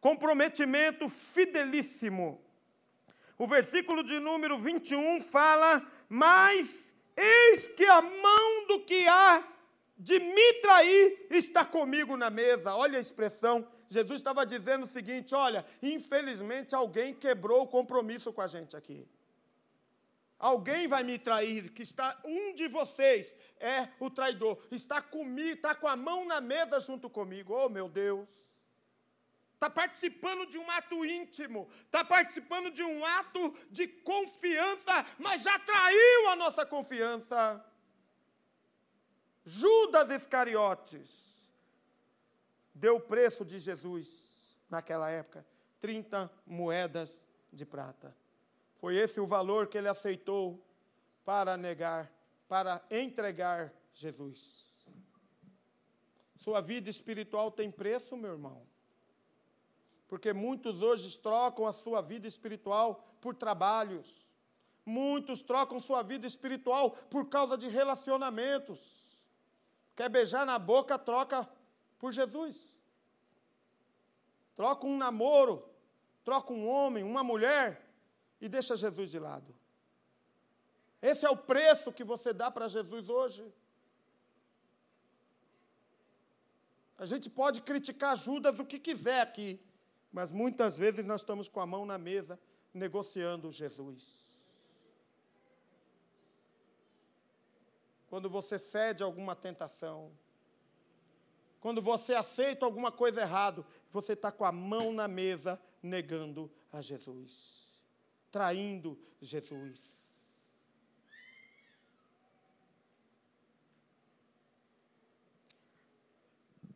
Comprometimento 0.00 1.08
fidelíssimo. 1.08 2.44
O 3.38 3.46
versículo 3.46 4.02
de 4.02 4.18
número 4.18 4.58
21 4.58 5.20
fala: 5.20 5.88
Mas 6.08 6.92
eis 7.16 7.68
que 7.68 7.84
a 7.84 8.02
mão 8.02 8.66
do 8.66 8.80
que 8.80 9.06
há 9.06 9.55
de 9.96 10.18
me 10.18 10.52
trair 10.54 11.26
está 11.30 11.64
comigo 11.64 12.16
na 12.16 12.30
mesa. 12.30 12.74
Olha 12.74 12.98
a 12.98 13.00
expressão. 13.00 13.66
Jesus 13.88 14.20
estava 14.20 14.44
dizendo 14.44 14.84
o 14.84 14.86
seguinte: 14.86 15.34
olha, 15.34 15.64
infelizmente 15.82 16.74
alguém 16.74 17.14
quebrou 17.14 17.62
o 17.62 17.68
compromisso 17.68 18.32
com 18.32 18.40
a 18.40 18.46
gente 18.46 18.76
aqui. 18.76 19.08
Alguém 20.38 20.86
vai 20.86 21.02
me 21.02 21.18
trair, 21.18 21.70
que 21.70 21.82
está 21.82 22.20
um 22.22 22.52
de 22.52 22.68
vocês 22.68 23.34
é 23.58 23.88
o 23.98 24.10
traidor. 24.10 24.62
Está 24.70 25.00
comigo, 25.00 25.56
está 25.56 25.74
com 25.74 25.88
a 25.88 25.96
mão 25.96 26.26
na 26.26 26.42
mesa 26.42 26.78
junto 26.78 27.08
comigo. 27.08 27.54
Oh, 27.54 27.70
meu 27.70 27.88
Deus. 27.88 28.28
Está 29.54 29.70
participando 29.70 30.44
de 30.50 30.58
um 30.58 30.70
ato 30.70 31.02
íntimo, 31.06 31.66
está 31.86 32.04
participando 32.04 32.70
de 32.70 32.82
um 32.82 33.02
ato 33.02 33.56
de 33.70 33.88
confiança, 33.88 35.06
mas 35.18 35.42
já 35.42 35.58
traiu 35.58 36.28
a 36.28 36.36
nossa 36.36 36.66
confiança. 36.66 37.64
Judas 39.48 40.10
Iscariotes 40.10 41.48
deu 42.74 42.96
o 42.96 43.00
preço 43.00 43.44
de 43.44 43.60
Jesus 43.60 44.58
naquela 44.68 45.08
época: 45.08 45.46
30 45.78 46.28
moedas 46.44 47.24
de 47.52 47.64
prata. 47.64 48.12
Foi 48.80 48.96
esse 48.96 49.20
o 49.20 49.26
valor 49.26 49.68
que 49.68 49.78
ele 49.78 49.86
aceitou 49.86 50.60
para 51.24 51.56
negar, 51.56 52.12
para 52.48 52.84
entregar 52.90 53.72
Jesus. 53.94 54.84
Sua 56.34 56.60
vida 56.60 56.90
espiritual 56.90 57.52
tem 57.52 57.70
preço, 57.70 58.16
meu 58.16 58.32
irmão. 58.32 58.66
Porque 60.08 60.32
muitos 60.32 60.82
hoje 60.82 61.16
trocam 61.20 61.66
a 61.66 61.72
sua 61.72 62.00
vida 62.00 62.26
espiritual 62.26 63.16
por 63.20 63.36
trabalhos. 63.36 64.26
Muitos 64.84 65.40
trocam 65.40 65.78
sua 65.78 66.02
vida 66.02 66.26
espiritual 66.26 66.90
por 66.90 67.28
causa 67.28 67.56
de 67.56 67.68
relacionamentos. 67.68 69.05
Quer 69.96 70.10
beijar 70.10 70.44
na 70.44 70.58
boca, 70.58 70.98
troca 70.98 71.48
por 71.98 72.12
Jesus. 72.12 72.78
Troca 74.54 74.86
um 74.86 74.96
namoro, 74.96 75.64
troca 76.22 76.52
um 76.52 76.68
homem, 76.68 77.02
uma 77.02 77.24
mulher, 77.24 77.86
e 78.40 78.48
deixa 78.48 78.76
Jesus 78.76 79.10
de 79.10 79.18
lado. 79.18 79.54
Esse 81.00 81.24
é 81.24 81.30
o 81.30 81.36
preço 81.36 81.92
que 81.92 82.04
você 82.04 82.32
dá 82.32 82.50
para 82.50 82.68
Jesus 82.68 83.08
hoje. 83.08 83.50
A 86.98 87.06
gente 87.06 87.28
pode 87.28 87.60
criticar 87.60 88.16
Judas 88.16 88.58
o 88.58 88.64
que 88.64 88.78
quiser 88.78 89.20
aqui, 89.20 89.60
mas 90.12 90.30
muitas 90.30 90.76
vezes 90.78 91.04
nós 91.04 91.20
estamos 91.20 91.48
com 91.48 91.60
a 91.60 91.66
mão 91.66 91.84
na 91.84 91.98
mesa 91.98 92.38
negociando 92.72 93.50
Jesus. 93.50 94.25
Quando 98.16 98.30
você 98.30 98.58
cede 98.58 99.02
a 99.02 99.06
alguma 99.06 99.36
tentação, 99.36 100.10
quando 101.60 101.82
você 101.82 102.14
aceita 102.14 102.64
alguma 102.64 102.90
coisa 102.90 103.20
errada, 103.20 103.62
você 103.92 104.14
está 104.14 104.32
com 104.32 104.46
a 104.46 104.50
mão 104.50 104.90
na 104.90 105.06
mesa 105.06 105.60
negando 105.82 106.50
a 106.72 106.80
Jesus 106.80 107.66
traindo 108.30 108.98
Jesus. 109.20 110.00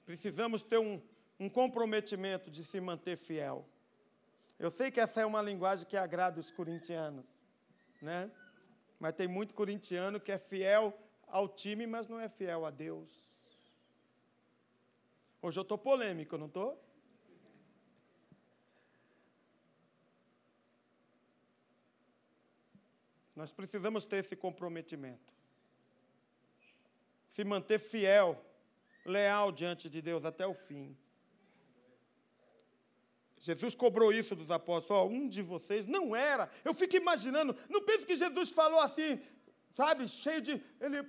Precisamos 0.05 0.62
ter 0.62 0.79
um, 0.79 1.00
um 1.38 1.48
comprometimento 1.48 2.50
de 2.50 2.62
se 2.64 2.79
manter 2.83 3.16
fiel. 3.16 3.66
Eu 4.59 4.70
sei 4.70 4.90
que 4.90 5.00
essa 5.00 5.22
é 5.22 5.24
uma 5.24 5.40
linguagem 5.40 5.87
que 5.87 5.96
agrada 5.96 6.38
os 6.38 6.50
corintianos, 6.50 7.48
né? 8.03 8.31
Mas 8.98 9.14
tem 9.14 9.26
muito 9.26 9.55
corintiano 9.55 10.20
que 10.20 10.31
é 10.31 10.37
fiel 10.37 10.94
ao 11.31 11.49
time, 11.49 11.87
mas 11.87 12.09
não 12.09 12.21
é 12.21 12.29
fiel 12.29 12.64
a 12.64 12.71
Deus. 12.71 13.11
Hoje 15.43 15.59
eu 15.59 15.62
estou 15.62 15.79
polêmico, 15.79 16.37
não 16.37 16.47
estou? 16.47 16.79
Nós 23.35 23.53
precisamos 23.53 24.05
ter 24.05 24.19
esse 24.19 24.37
comprometimento. 24.37 25.33
Se 27.31 27.43
manter 27.43 27.79
fiel, 27.79 28.38
leal 29.05 29.51
diante 29.51 29.88
de 29.88 30.03
Deus 30.03 30.27
até 30.27 30.47
o 30.47 30.53
fim. 30.53 30.95
Jesus 33.38 33.75
cobrou 33.75 34.12
isso 34.12 34.37
dos 34.37 34.51
apóstolos. 34.51 35.11
Um 35.11 35.27
de 35.27 35.40
vocês 35.40 35.87
não 35.87 36.14
era. 36.14 36.51
Eu 36.62 36.75
fico 36.75 36.97
imaginando. 36.97 37.57
Não 37.71 37.83
pense 37.83 38.05
que 38.05 38.14
Jesus 38.14 38.51
falou 38.51 38.81
assim, 38.81 39.19
sabe, 39.75 40.07
cheio 40.07 40.43
de. 40.43 40.62
Ele, 40.79 41.03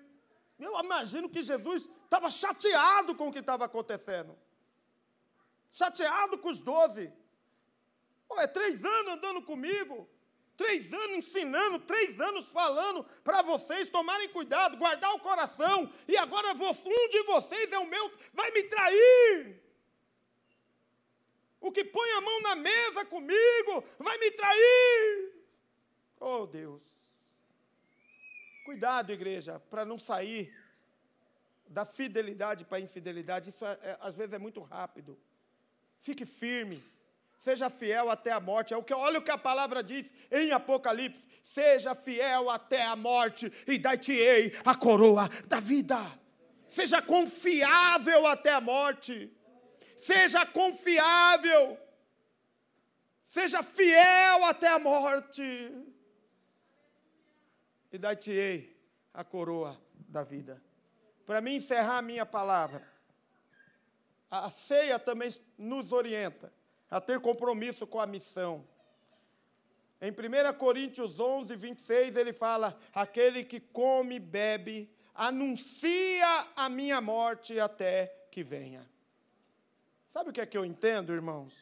eu 0.65 0.79
imagino 0.79 1.29
que 1.29 1.41
Jesus 1.41 1.89
estava 2.03 2.29
chateado 2.29 3.15
com 3.15 3.29
o 3.29 3.31
que 3.31 3.39
estava 3.39 3.65
acontecendo. 3.65 4.37
Chateado 5.71 6.37
com 6.37 6.49
os 6.49 6.59
doze. 6.59 7.11
É 8.37 8.47
três 8.47 8.83
anos 8.85 9.13
andando 9.13 9.41
comigo. 9.41 10.09
Três 10.55 10.93
anos 10.93 11.17
ensinando, 11.17 11.79
três 11.79 12.19
anos 12.19 12.49
falando 12.49 13.03
para 13.23 13.41
vocês 13.41 13.87
tomarem 13.87 14.29
cuidado, 14.29 14.77
guardar 14.77 15.11
o 15.15 15.19
coração, 15.19 15.91
e 16.07 16.15
agora 16.15 16.53
um 16.53 17.09
de 17.09 17.23
vocês 17.23 17.71
é 17.71 17.79
o 17.79 17.87
meu, 17.87 18.13
vai 18.31 18.51
me 18.51 18.63
trair. 18.63 19.59
O 21.59 21.71
que 21.71 21.83
põe 21.83 22.11
a 22.11 22.21
mão 22.21 22.41
na 22.41 22.55
mesa 22.55 23.05
comigo 23.05 23.83
vai 23.97 24.17
me 24.19 24.31
trair. 24.31 25.33
Oh 26.19 26.45
Deus. 26.45 27.00
Cuidado, 28.71 29.11
igreja, 29.11 29.59
para 29.69 29.83
não 29.83 29.99
sair 29.99 30.49
da 31.67 31.83
fidelidade 31.83 32.63
para 32.63 32.77
a 32.77 32.81
infidelidade. 32.81 33.49
Isso 33.49 33.65
é, 33.65 33.77
é, 33.83 33.97
às 33.99 34.15
vezes 34.15 34.31
é 34.31 34.37
muito 34.37 34.61
rápido. 34.61 35.19
Fique 35.99 36.25
firme. 36.25 36.81
Seja 37.37 37.69
fiel 37.69 38.09
até 38.09 38.31
a 38.31 38.39
morte. 38.39 38.73
É 38.73 38.77
o 38.77 38.81
que, 38.81 38.93
olha 38.93 39.19
o 39.19 39.21
que 39.21 39.29
a 39.29 39.37
palavra 39.37 39.83
diz 39.83 40.09
em 40.31 40.53
Apocalipse: 40.53 41.27
seja 41.43 41.93
fiel 41.93 42.49
até 42.49 42.85
a 42.85 42.95
morte 42.95 43.51
e 43.67 43.77
dar-te-ei 43.77 44.57
a 44.63 44.73
coroa 44.73 45.27
da 45.49 45.59
vida. 45.59 45.99
Seja 46.69 47.01
confiável 47.01 48.25
até 48.25 48.53
a 48.53 48.61
morte. 48.61 49.29
Seja 49.97 50.45
confiável. 50.45 51.77
seja 53.27 53.61
fiel 53.63 54.45
até 54.45 54.69
a 54.69 54.79
morte, 54.79 55.43
e 57.91 57.97
dar-te-ei 57.97 58.75
a 59.13 59.23
coroa 59.23 59.79
da 59.93 60.23
vida. 60.23 60.61
Para 61.25 61.41
mim 61.41 61.55
encerrar 61.55 61.97
a 61.97 62.01
minha 62.01 62.25
palavra, 62.25 62.87
a 64.29 64.49
ceia 64.49 64.97
também 64.97 65.29
nos 65.57 65.91
orienta 65.91 66.51
a 66.89 66.99
ter 66.99 67.19
compromisso 67.19 67.85
com 67.85 67.99
a 67.99 68.07
missão. 68.07 68.65
Em 70.01 70.11
1 70.11 70.57
Coríntios 70.57 71.19
11, 71.19 71.55
26, 71.55 72.15
ele 72.15 72.33
fala: 72.33 72.77
Aquele 72.93 73.43
que 73.43 73.59
come 73.59 74.15
e 74.15 74.19
bebe, 74.19 74.89
anuncia 75.13 76.47
a 76.55 76.67
minha 76.69 76.99
morte 76.99 77.59
até 77.59 78.07
que 78.31 78.43
venha. 78.43 78.89
Sabe 80.11 80.29
o 80.29 80.33
que 80.33 80.41
é 80.41 80.45
que 80.45 80.57
eu 80.57 80.65
entendo, 80.65 81.13
irmãos? 81.13 81.53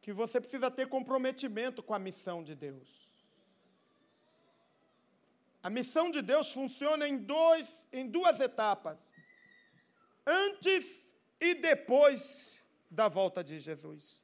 Que 0.00 0.12
você 0.12 0.40
precisa 0.40 0.70
ter 0.70 0.88
comprometimento 0.88 1.82
com 1.82 1.92
a 1.92 1.98
missão 1.98 2.42
de 2.42 2.54
Deus. 2.54 3.07
A 5.62 5.70
missão 5.70 6.10
de 6.10 6.22
Deus 6.22 6.52
funciona 6.52 7.08
em, 7.08 7.16
dois, 7.16 7.84
em 7.92 8.06
duas 8.08 8.40
etapas: 8.40 8.98
antes 10.26 11.08
e 11.40 11.54
depois 11.54 12.62
da 12.90 13.08
volta 13.08 13.42
de 13.42 13.58
Jesus. 13.58 14.22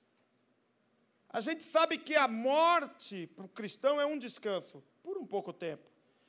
A 1.29 1.41
gente 1.41 1.65
sabe 1.65 1.99
que 1.99 2.15
a 2.15 2.29
morte 2.29 3.27
para 3.27 3.45
o 3.45 3.49
cristão 3.49 4.01
é 4.01 4.07
um 4.07 4.17
descanso, 4.17 4.83
por 5.03 5.19
um 5.19 5.27
pouco 5.27 5.53
tempo. 5.53 5.83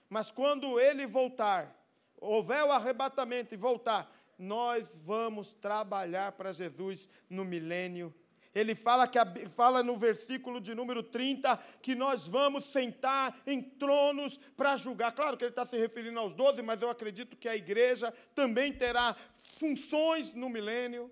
Mas 0.10 0.32
quando 0.32 0.80
ele 0.80 1.06
voltar, 1.06 1.76
houver 2.18 2.64
o 2.64 2.72
arrebatamento 2.72 3.54
e 3.54 3.58
voltar, 3.58 4.12
nós 4.38 4.96
vamos 4.96 5.54
trabalhar 5.54 6.32
para 6.34 6.52
Jesus 6.52 7.08
no 7.30 7.46
milênio. 7.46 8.14
Ele 8.56 8.74
fala, 8.74 9.06
que, 9.06 9.20
fala 9.50 9.84
no 9.84 9.98
versículo 9.98 10.62
de 10.62 10.74
número 10.74 11.04
30 11.04 11.58
que 11.82 11.94
nós 11.94 12.26
vamos 12.26 12.64
sentar 12.66 13.38
em 13.46 13.62
tronos 13.62 14.38
para 14.56 14.78
julgar. 14.78 15.12
Claro 15.12 15.36
que 15.36 15.44
ele 15.44 15.52
está 15.52 15.66
se 15.66 15.78
referindo 15.78 16.18
aos 16.18 16.34
doze, 16.34 16.62
mas 16.62 16.82
eu 16.82 16.90
acredito 16.90 17.36
que 17.36 17.50
a 17.50 17.56
igreja 17.56 18.14
também 18.34 18.72
terá 18.72 19.14
funções 19.44 20.34
no 20.34 20.48
milênio. 20.48 21.12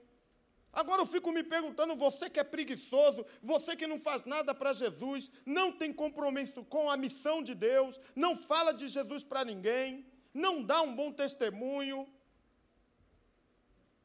Agora 0.72 1.02
eu 1.02 1.06
fico 1.06 1.34
me 1.34 1.44
perguntando, 1.44 1.96
você 1.98 2.30
que 2.30 2.40
é 2.40 2.44
preguiçoso, 2.46 3.26
você 3.42 3.76
que 3.76 3.86
não 3.86 4.00
faz 4.00 4.24
nada 4.24 4.56
para 4.56 4.72
Jesus, 4.72 5.30
não 5.46 5.72
tem 5.72 5.92
compromisso 5.92 6.64
com 6.64 6.90
a 6.90 6.96
missão 6.96 7.44
de 7.44 7.54
Deus, 7.54 8.00
não 8.16 8.36
fala 8.36 8.74
de 8.74 8.88
Jesus 8.88 9.24
para 9.24 9.44
ninguém, 9.46 10.04
não 10.34 10.64
dá 10.64 10.82
um 10.82 10.96
bom 10.96 11.12
testemunho, 11.12 12.02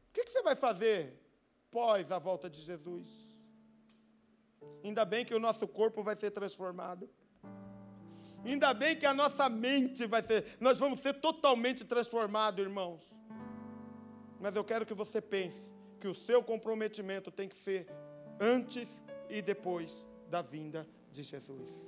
o 0.08 0.12
que, 0.12 0.24
que 0.24 0.32
você 0.32 0.42
vai 0.42 0.56
fazer 0.56 1.16
pós 1.70 2.10
a 2.10 2.18
volta 2.18 2.50
de 2.50 2.60
Jesus? 2.60 3.27
Ainda 4.82 5.04
bem 5.04 5.24
que 5.24 5.34
o 5.34 5.40
nosso 5.40 5.66
corpo 5.66 6.02
vai 6.02 6.16
ser 6.16 6.30
transformado. 6.30 7.08
Ainda 8.44 8.72
bem 8.72 8.96
que 8.96 9.06
a 9.06 9.12
nossa 9.12 9.48
mente 9.48 10.06
vai 10.06 10.22
ser, 10.22 10.56
nós 10.60 10.78
vamos 10.78 11.00
ser 11.00 11.14
totalmente 11.14 11.84
transformados, 11.84 12.64
irmãos. 12.64 13.02
Mas 14.40 14.54
eu 14.54 14.64
quero 14.64 14.86
que 14.86 14.94
você 14.94 15.20
pense 15.20 15.60
que 16.00 16.06
o 16.06 16.14
seu 16.14 16.42
comprometimento 16.42 17.30
tem 17.30 17.48
que 17.48 17.56
ser 17.56 17.86
antes 18.40 18.88
e 19.28 19.42
depois 19.42 20.06
da 20.30 20.40
vinda 20.40 20.86
de 21.10 21.22
Jesus. 21.22 21.86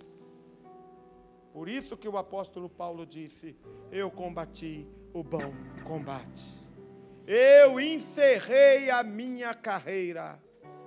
Por 1.52 1.68
isso 1.68 1.96
que 1.96 2.08
o 2.08 2.16
apóstolo 2.16 2.68
Paulo 2.68 3.06
disse: 3.06 3.56
Eu 3.90 4.10
combati 4.10 4.86
o 5.12 5.22
bom 5.22 5.52
combate. 5.84 6.44
Eu 7.26 7.80
encerrei 7.80 8.90
a 8.90 9.02
minha 9.02 9.54
carreira. 9.54 10.40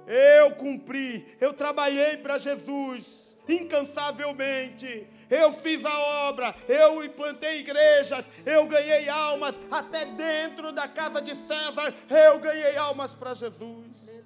Eu 0.07 0.55
cumpri, 0.55 1.35
eu 1.39 1.53
trabalhei 1.53 2.17
para 2.17 2.37
Jesus 2.37 3.37
incansavelmente. 3.47 5.07
Eu 5.29 5.51
fiz 5.51 5.83
a 5.85 5.99
obra, 6.29 6.55
eu 6.67 7.03
implantei 7.03 7.59
igrejas, 7.59 8.23
eu 8.45 8.67
ganhei 8.67 9.09
almas, 9.09 9.55
até 9.71 10.05
dentro 10.05 10.71
da 10.71 10.87
casa 10.87 11.21
de 11.21 11.35
César, 11.35 11.93
eu 12.09 12.39
ganhei 12.39 12.77
almas 12.77 13.13
para 13.13 13.33
Jesus. 13.33 14.23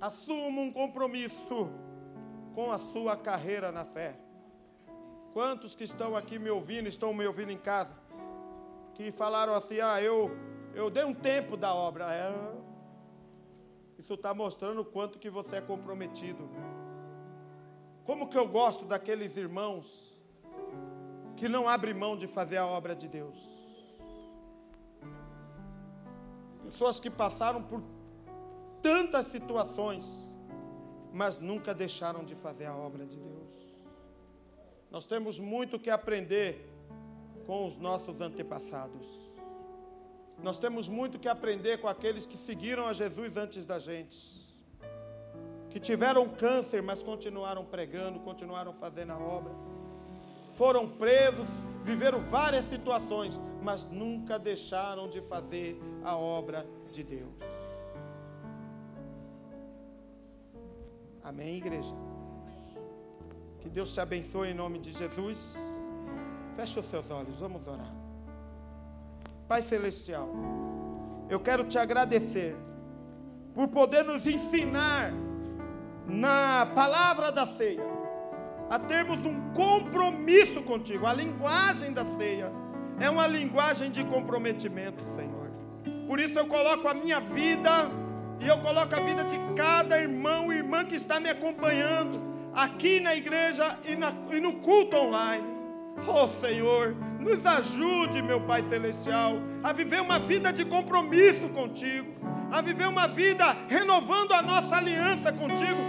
Assuma 0.00 0.60
um 0.60 0.70
compromisso 0.70 1.70
com 2.54 2.70
a 2.70 2.78
sua 2.78 3.16
carreira 3.16 3.72
na 3.72 3.86
fé. 3.86 4.14
Quantos 5.32 5.74
que 5.74 5.82
estão 5.82 6.14
aqui 6.14 6.38
me 6.38 6.50
ouvindo, 6.50 6.86
estão 6.86 7.14
me 7.14 7.26
ouvindo 7.26 7.50
em 7.50 7.56
casa, 7.56 7.92
que 8.94 9.12
falaram 9.12 9.54
assim: 9.54 9.80
ah, 9.80 10.00
eu, 10.00 10.30
eu 10.74 10.90
dei 10.90 11.04
um 11.04 11.14
tempo 11.14 11.56
da 11.56 11.74
obra. 11.74 12.12
É, 12.12 12.32
isso 13.98 14.14
está 14.14 14.32
mostrando 14.32 14.80
o 14.80 14.84
quanto 14.84 15.18
que 15.18 15.30
você 15.30 15.56
é 15.56 15.60
comprometido. 15.60 16.48
Como 18.04 18.28
que 18.28 18.36
eu 18.36 18.46
gosto 18.46 18.84
daqueles 18.84 19.36
irmãos 19.36 20.14
que 21.36 21.48
não 21.48 21.68
abrem 21.68 21.94
mão 21.94 22.16
de 22.16 22.26
fazer 22.26 22.56
a 22.56 22.66
obra 22.66 22.94
de 22.94 23.08
Deus. 23.08 23.38
Pessoas 26.62 27.00
que 27.00 27.10
passaram 27.10 27.62
por 27.62 27.82
tantas 28.80 29.28
situações, 29.28 30.06
mas 31.12 31.38
nunca 31.38 31.74
deixaram 31.74 32.24
de 32.24 32.34
fazer 32.34 32.66
a 32.66 32.76
obra 32.76 33.04
de 33.06 33.18
Deus. 33.18 33.52
Nós 34.90 35.06
temos 35.06 35.40
muito 35.40 35.78
que 35.78 35.90
aprender 35.90 36.73
com 37.46 37.66
os 37.66 37.76
nossos 37.76 38.20
antepassados. 38.20 39.34
Nós 40.42 40.58
temos 40.58 40.88
muito 40.88 41.18
que 41.18 41.28
aprender 41.28 41.80
com 41.80 41.88
aqueles 41.88 42.26
que 42.26 42.36
seguiram 42.36 42.86
a 42.86 42.92
Jesus 42.92 43.36
antes 43.36 43.64
da 43.64 43.78
gente, 43.78 44.18
que 45.70 45.80
tiveram 45.80 46.28
câncer, 46.28 46.82
mas 46.82 47.02
continuaram 47.02 47.64
pregando, 47.64 48.20
continuaram 48.20 48.72
fazendo 48.72 49.12
a 49.12 49.18
obra, 49.18 49.52
foram 50.52 50.88
presos, 50.88 51.48
viveram 51.82 52.20
várias 52.20 52.64
situações, 52.66 53.40
mas 53.62 53.86
nunca 53.86 54.38
deixaram 54.38 55.08
de 55.08 55.20
fazer 55.20 55.80
a 56.04 56.16
obra 56.16 56.66
de 56.92 57.02
Deus. 57.02 57.34
Amém, 61.22 61.56
igreja? 61.56 61.94
Que 63.60 63.70
Deus 63.70 63.94
te 63.94 64.00
abençoe 64.00 64.50
em 64.50 64.54
nome 64.54 64.78
de 64.78 64.92
Jesus. 64.92 65.56
Feche 66.56 66.78
os 66.78 66.86
seus 66.86 67.10
olhos, 67.10 67.38
vamos 67.40 67.66
orar. 67.66 67.92
Pai 69.48 69.62
Celestial, 69.62 70.28
eu 71.28 71.40
quero 71.40 71.64
te 71.64 71.78
agradecer 71.78 72.56
por 73.54 73.68
poder 73.68 74.04
nos 74.04 74.26
ensinar 74.26 75.12
na 76.06 76.66
palavra 76.74 77.32
da 77.32 77.46
ceia 77.46 77.82
a 78.70 78.78
termos 78.78 79.24
um 79.24 79.52
compromisso 79.52 80.62
contigo. 80.62 81.06
A 81.06 81.12
linguagem 81.12 81.92
da 81.92 82.04
ceia 82.04 82.52
é 83.00 83.10
uma 83.10 83.26
linguagem 83.26 83.90
de 83.90 84.04
comprometimento, 84.04 85.04
Senhor. 85.06 85.50
Por 86.06 86.20
isso 86.20 86.38
eu 86.38 86.46
coloco 86.46 86.86
a 86.88 86.94
minha 86.94 87.20
vida 87.20 87.90
e 88.40 88.46
eu 88.46 88.58
coloco 88.58 88.94
a 88.94 89.00
vida 89.00 89.24
de 89.24 89.38
cada 89.54 90.00
irmão 90.00 90.52
e 90.52 90.56
irmã 90.56 90.84
que 90.84 90.94
está 90.94 91.18
me 91.18 91.28
acompanhando 91.28 92.20
aqui 92.54 93.00
na 93.00 93.14
igreja 93.14 93.78
e, 93.86 93.96
na, 93.96 94.12
e 94.30 94.40
no 94.40 94.54
culto 94.60 94.96
online. 94.96 95.53
Oh 96.06 96.28
Senhor, 96.28 96.94
nos 97.20 97.46
ajude, 97.46 98.20
meu 98.20 98.40
Pai 98.40 98.62
Celestial, 98.68 99.36
a 99.62 99.72
viver 99.72 100.00
uma 100.00 100.18
vida 100.18 100.52
de 100.52 100.64
compromisso 100.64 101.48
contigo, 101.48 102.08
a 102.50 102.60
viver 102.60 102.88
uma 102.88 103.06
vida 103.06 103.56
renovando 103.68 104.32
a 104.32 104.42
nossa 104.42 104.76
aliança 104.76 105.32
contigo, 105.32 105.80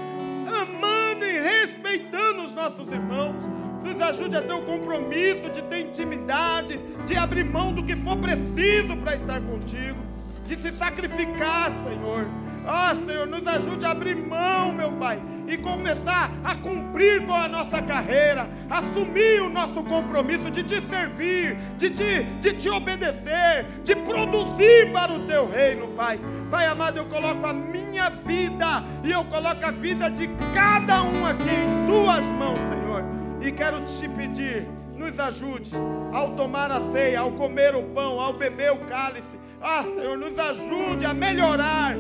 amando 0.48 1.26
e 1.26 1.40
respeitando 1.40 2.44
os 2.44 2.54
nossos 2.54 2.92
irmãos. 2.92 3.44
Nos 3.84 4.02
ajude 4.02 4.36
a 4.36 4.42
ter 4.42 4.54
o 4.54 4.62
compromisso 4.64 5.50
de 5.50 5.62
ter 5.64 5.82
intimidade, 5.82 6.78
de 7.06 7.16
abrir 7.16 7.44
mão 7.44 7.74
do 7.74 7.84
que 7.84 7.96
for 7.96 8.18
preciso 8.18 8.98
para 8.98 9.14
estar 9.14 9.42
contigo, 9.42 10.00
de 10.46 10.58
se 10.58 10.72
sacrificar, 10.72 11.72
Senhor 11.88 12.45
Ó 12.68 12.92
oh, 12.92 13.08
Senhor, 13.08 13.28
nos 13.28 13.46
ajude 13.46 13.86
a 13.86 13.92
abrir 13.92 14.16
mão, 14.16 14.74
meu 14.74 14.92
Pai, 14.94 15.22
e 15.48 15.56
começar 15.58 16.32
a 16.44 16.56
cumprir 16.56 17.24
com 17.26 17.34
a 17.34 17.48
nossa 17.48 17.80
carreira, 17.80 18.50
assumir 18.68 19.42
o 19.42 19.50
nosso 19.50 19.84
compromisso 19.84 20.50
de 20.50 20.64
te 20.64 20.82
servir, 20.82 21.56
de 21.78 21.92
te, 21.92 22.24
de 22.24 22.54
te 22.54 22.70
obedecer, 22.70 23.66
de 23.84 23.96
produzir 23.96 24.92
para 24.92 25.14
o 25.14 25.20
teu 25.28 25.48
reino, 25.48 25.90
Pai. 25.90 26.20
Pai 26.50 26.66
amado, 26.66 26.98
eu 26.98 27.06
coloco 27.06 27.46
a 27.46 27.54
minha 27.54 28.10
vida 28.10 28.84
e 29.04 29.12
eu 29.12 29.24
coloco 29.26 29.64
a 29.64 29.72
vida 29.72 30.10
de 30.10 30.28
cada 30.54 31.04
um 31.04 31.24
aqui 31.24 31.44
em 31.44 31.88
tuas 31.88 32.30
mãos, 32.32 32.58
Senhor. 32.58 33.04
E 33.42 33.52
quero 33.52 33.82
te 33.82 34.10
pedir, 34.10 34.68
nos 34.96 35.20
ajude 35.20 35.70
ao 36.12 36.32
tomar 36.32 36.72
a 36.72 36.82
ceia, 36.92 37.20
ao 37.20 37.32
comer 37.32 37.76
o 37.76 37.84
pão, 37.84 38.20
ao 38.20 38.34
beber 38.34 38.72
o 38.72 38.78
cálice 38.78 39.46
ah, 39.68 39.84
Senhor, 39.84 40.16
nos 40.16 40.38
ajude 40.38 41.08
a 41.08 41.14
melhorar 41.14 41.96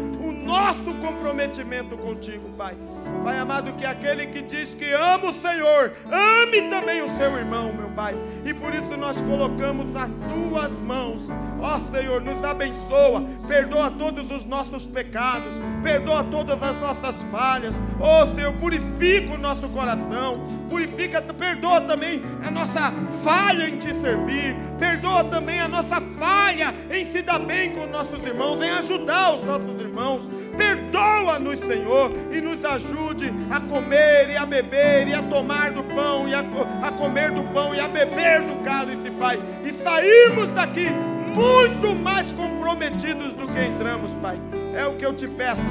nosso 0.46 0.94
comprometimento 1.02 1.98
contigo, 1.98 2.50
Pai. 2.56 2.76
Pai 3.24 3.40
amado, 3.40 3.74
que 3.74 3.86
aquele 3.86 4.28
que 4.28 4.42
diz 4.42 4.76
que 4.76 4.92
ama 4.94 5.30
o 5.30 5.34
Senhor, 5.34 5.94
ame 6.12 6.62
também 6.70 7.02
o 7.02 7.10
seu 7.18 7.36
irmão, 7.38 7.74
meu 7.74 7.90
Pai. 7.90 8.16
E 8.46 8.54
por 8.54 8.74
isso 8.74 8.96
nós 8.98 9.20
colocamos 9.22 9.96
as 9.96 10.10
tuas 10.10 10.78
mãos. 10.78 11.28
Ó 11.60 11.80
Senhor, 11.92 12.22
nos 12.22 12.44
abençoa, 12.44 13.24
perdoa 13.48 13.90
todos 13.90 14.30
os 14.30 14.46
nossos 14.46 14.86
pecados, 14.86 15.56
perdoa 15.82 16.24
todas 16.26 16.62
as 16.62 16.78
nossas 16.78 17.24
falhas. 17.32 17.82
Ó 18.00 18.28
Senhor, 18.28 18.54
purifica 18.54 19.34
o 19.34 19.38
nosso 19.40 19.68
coração, 19.70 20.46
purifica, 20.70 21.22
perdoa 21.22 21.82
também 21.82 22.22
a 22.46 22.52
nossa 22.52 22.92
falha 23.24 23.68
em 23.68 23.78
te 23.78 23.94
servir, 23.96 24.56
perdoa 24.78 25.24
também 25.24 25.60
a 25.60 25.68
nossa 25.68 26.00
falha 26.00 26.74
em 26.92 27.06
se 27.06 27.24
dar 27.24 27.40
bem 27.40 27.72
com 27.72 27.88
nossos 27.88 28.24
irmãos, 28.24 28.62
em 28.62 28.70
ajudar 28.70 29.34
os 29.34 29.44
nossos 29.44 29.82
irmãos. 29.82 30.30
Perdoa-nos, 30.58 31.60
Senhor, 31.60 32.12
e 32.32 32.42
nos 32.42 32.64
ajude 32.64 33.34
a 33.50 33.60
comer 33.60 34.30
e 34.30 34.38
a 34.38 34.46
beber 34.46 35.08
e 35.08 35.14
a 35.14 35.22
tomar 35.22 35.72
do 35.72 35.84
pão 35.84 36.28
e 36.28 36.34
a, 36.34 36.44
a 36.82 36.92
comer 36.92 37.32
do 37.32 37.44
pão 37.54 37.74
e 37.76 37.80
a 37.80 37.88
beber 37.88 38.42
do 38.42 38.64
cálice, 38.64 39.12
Pai, 39.12 39.40
e 39.64 39.74
sairmos 39.74 40.50
daqui 40.52 40.90
muito 41.36 41.96
mais 41.96 42.32
comprometidos 42.32 43.34
do 43.34 43.48
que 43.48 43.62
entramos, 43.62 44.12
Pai. 44.22 44.40
É 44.74 44.86
o 44.86 44.96
que 44.96 45.06
eu 45.06 45.14
te 45.14 45.28
peço, 45.28 45.62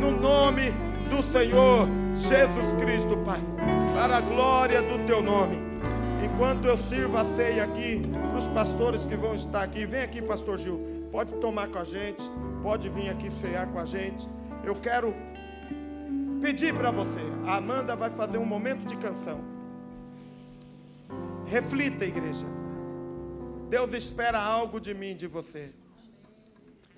no 0.00 0.10
nome 0.10 0.72
do 1.10 1.22
Senhor 1.22 1.86
Jesus 2.16 2.72
Cristo, 2.80 3.16
Pai, 3.18 3.40
para 3.94 4.18
a 4.18 4.20
glória 4.20 4.80
do 4.80 5.06
teu 5.06 5.22
nome. 5.22 5.58
Enquanto 6.24 6.64
eu 6.64 6.78
sirvo 6.78 7.18
a 7.18 7.24
ceia 7.24 7.64
aqui, 7.64 8.02
para 8.30 8.38
os 8.38 8.46
pastores 8.46 9.04
que 9.04 9.16
vão 9.16 9.34
estar 9.34 9.62
aqui, 9.62 9.84
vem 9.84 10.02
aqui, 10.02 10.22
Pastor 10.22 10.56
Gil, 10.56 10.80
pode 11.10 11.32
tomar 11.32 11.68
com 11.68 11.78
a 11.78 11.84
gente 11.84 12.22
pode 12.62 12.88
vir 12.88 13.08
aqui 13.10 13.28
cear 13.40 13.66
com 13.72 13.78
a 13.78 13.84
gente. 13.84 14.26
Eu 14.64 14.74
quero 14.80 15.12
pedir 16.40 16.72
para 16.72 16.90
você, 16.90 17.20
a 17.46 17.56
Amanda 17.56 17.96
vai 17.96 18.10
fazer 18.10 18.38
um 18.38 18.46
momento 18.46 18.86
de 18.86 18.96
canção. 18.96 19.40
Reflita, 21.46 22.04
igreja. 22.04 22.46
Deus 23.68 23.92
espera 23.92 24.40
algo 24.40 24.80
de 24.80 24.94
mim, 24.94 25.16
de 25.16 25.26
você. 25.26 25.72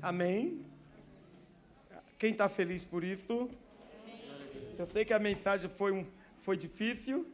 Amém? 0.02 0.66
Quem 2.18 2.32
está 2.32 2.48
feliz 2.48 2.84
por 2.84 3.02
isso? 3.02 3.50
Eu 4.78 4.86
sei 4.86 5.04
que 5.04 5.14
a 5.14 5.18
mensagem 5.18 5.70
foi, 5.70 5.92
um, 5.92 6.04
foi 6.40 6.56
difícil, 6.56 7.26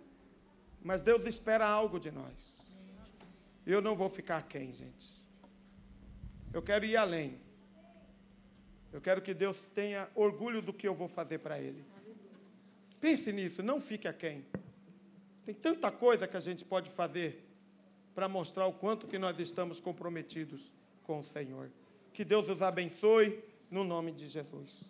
mas 0.83 1.03
Deus 1.03 1.25
espera 1.25 1.67
algo 1.67 1.99
de 1.99 2.11
nós. 2.11 2.61
Eu 3.67 3.83
não 3.83 3.97
vou 3.97 4.09
ficar 4.09 4.43
quem, 4.43 4.73
gente. 4.73 5.21
Eu 6.53 6.63
quero 6.63 6.85
ir 6.85 6.97
além. 6.97 7.50
Eu 8.93 9.01
quero 9.01 9.23
que 9.23 9.33
Deus 9.33 9.71
tenha 9.75 10.09
orgulho 10.15 10.61
do 10.61 10.73
que 10.73 10.87
eu 10.87 10.95
vou 10.95 11.09
fazer 11.09 11.39
para 11.39 11.61
Ele. 11.61 11.85
Pense 13.01 13.33
nisso, 13.33 13.63
não 13.63 13.81
fique 13.81 14.09
aquém. 14.09 14.45
Tem 15.45 15.55
tanta 15.55 15.91
coisa 15.91 16.27
que 16.29 16.37
a 16.37 16.41
gente 16.41 16.65
pode 16.65 16.91
fazer 16.91 17.45
para 18.15 18.29
mostrar 18.29 18.67
o 18.67 18.73
quanto 18.73 19.07
que 19.07 19.19
nós 19.19 19.39
estamos 19.39 19.81
comprometidos 19.81 20.73
com 21.05 21.19
o 21.19 21.23
Senhor. 21.23 21.71
Que 22.13 22.25
Deus 22.25 22.49
os 22.49 22.61
abençoe 22.61 23.43
no 23.71 23.85
nome 23.85 24.13
de 24.13 24.27
Jesus. 24.27 24.83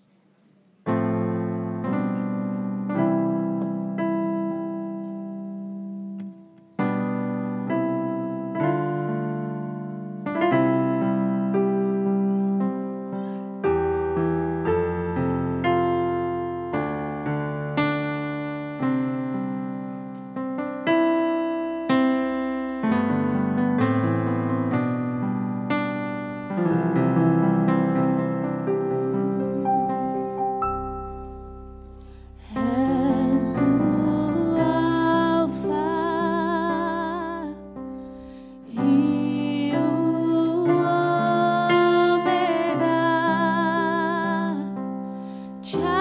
child. 45.63 46.00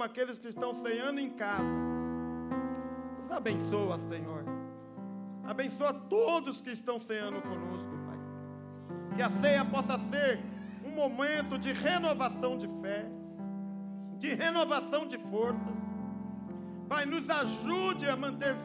Como 0.00 0.08
aqueles 0.08 0.38
que 0.38 0.48
estão 0.48 0.72
ceando 0.72 1.20
em 1.20 1.28
casa. 1.28 1.62
Nos 3.18 3.30
abençoa, 3.30 3.98
Senhor. 4.08 4.46
Abençoa 5.44 5.92
todos 5.92 6.62
que 6.62 6.70
estão 6.70 6.98
ceando 6.98 7.42
conosco, 7.42 7.92
Pai. 8.06 8.18
Que 9.14 9.20
a 9.20 9.28
ceia 9.28 9.62
possa 9.62 9.98
ser 9.98 10.40
um 10.86 10.90
momento 10.90 11.58
de 11.58 11.74
renovação 11.74 12.56
de 12.56 12.66
fé, 12.80 13.04
de 14.16 14.32
renovação 14.32 15.06
de 15.06 15.18
forças. 15.18 15.86
Pai, 16.88 17.04
nos 17.04 17.28
ajude 17.28 18.08
a 18.08 18.16
manter 18.16 18.56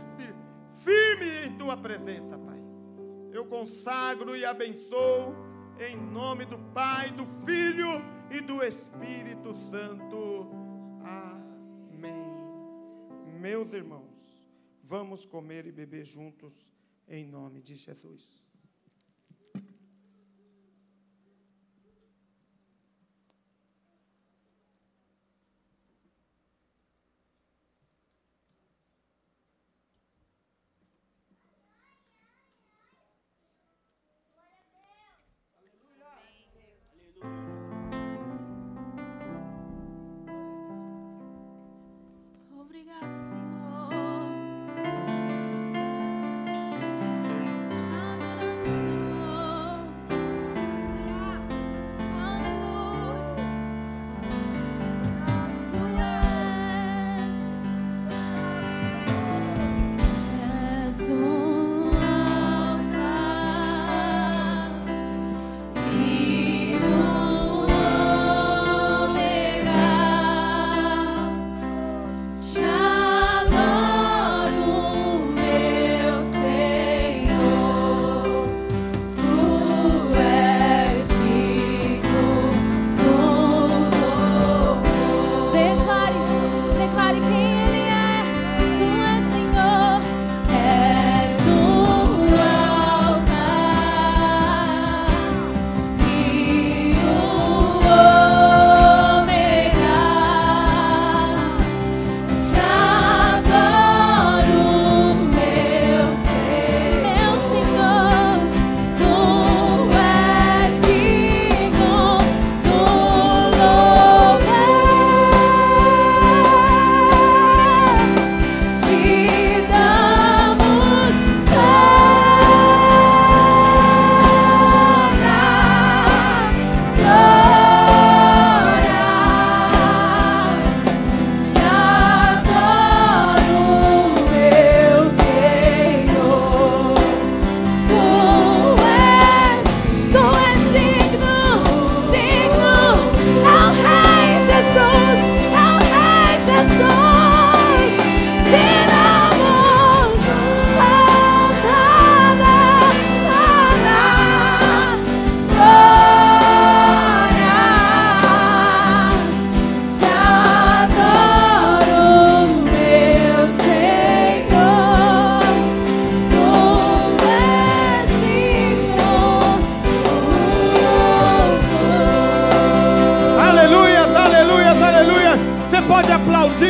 firme 0.86 1.48
em 1.48 1.58
tua 1.58 1.76
presença, 1.76 2.38
Pai. 2.38 2.64
Eu 3.34 3.44
consagro 3.46 4.38
e 4.38 4.46
abençoo 4.46 5.36
em 5.82 5.98
nome 5.98 6.46
do 6.46 6.58
Pai, 6.74 7.12
do 7.12 7.26
Filho 7.26 8.02
e 8.32 8.40
do 8.40 8.64
Espírito 8.64 9.54
Santo. 9.54 10.65
Meus 13.36 13.74
irmãos, 13.74 14.42
vamos 14.82 15.26
comer 15.26 15.66
e 15.66 15.72
beber 15.72 16.06
juntos 16.06 16.72
em 17.06 17.26
nome 17.26 17.62
de 17.62 17.76
Jesus. 17.76 18.45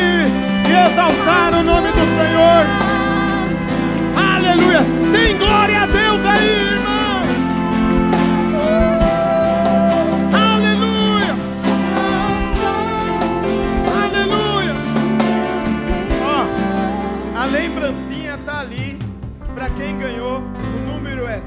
e 0.06 0.72
exaltar 0.72 1.54
o 1.54 1.62
nome 1.62 1.88
do 1.88 2.04
Senhor. 2.16 2.66
Aleluia! 4.16 4.80
Tem 5.12 5.36
glória 5.38 5.82
a 5.82 5.86
Deus 5.86 6.24
aí, 6.24 6.48
irmão! 6.72 7.22
Aleluia! 10.32 11.34
Aleluia! 14.04 14.74
Ó, 16.22 16.46
a 17.40 17.44
lembrancinha 17.46 18.38
tá 18.44 18.60
ali 18.60 18.98
para 19.54 19.70
quem 19.70 19.98
ganhou. 19.98 20.38
O 20.38 20.92
número 20.92 21.26
é 21.26 21.40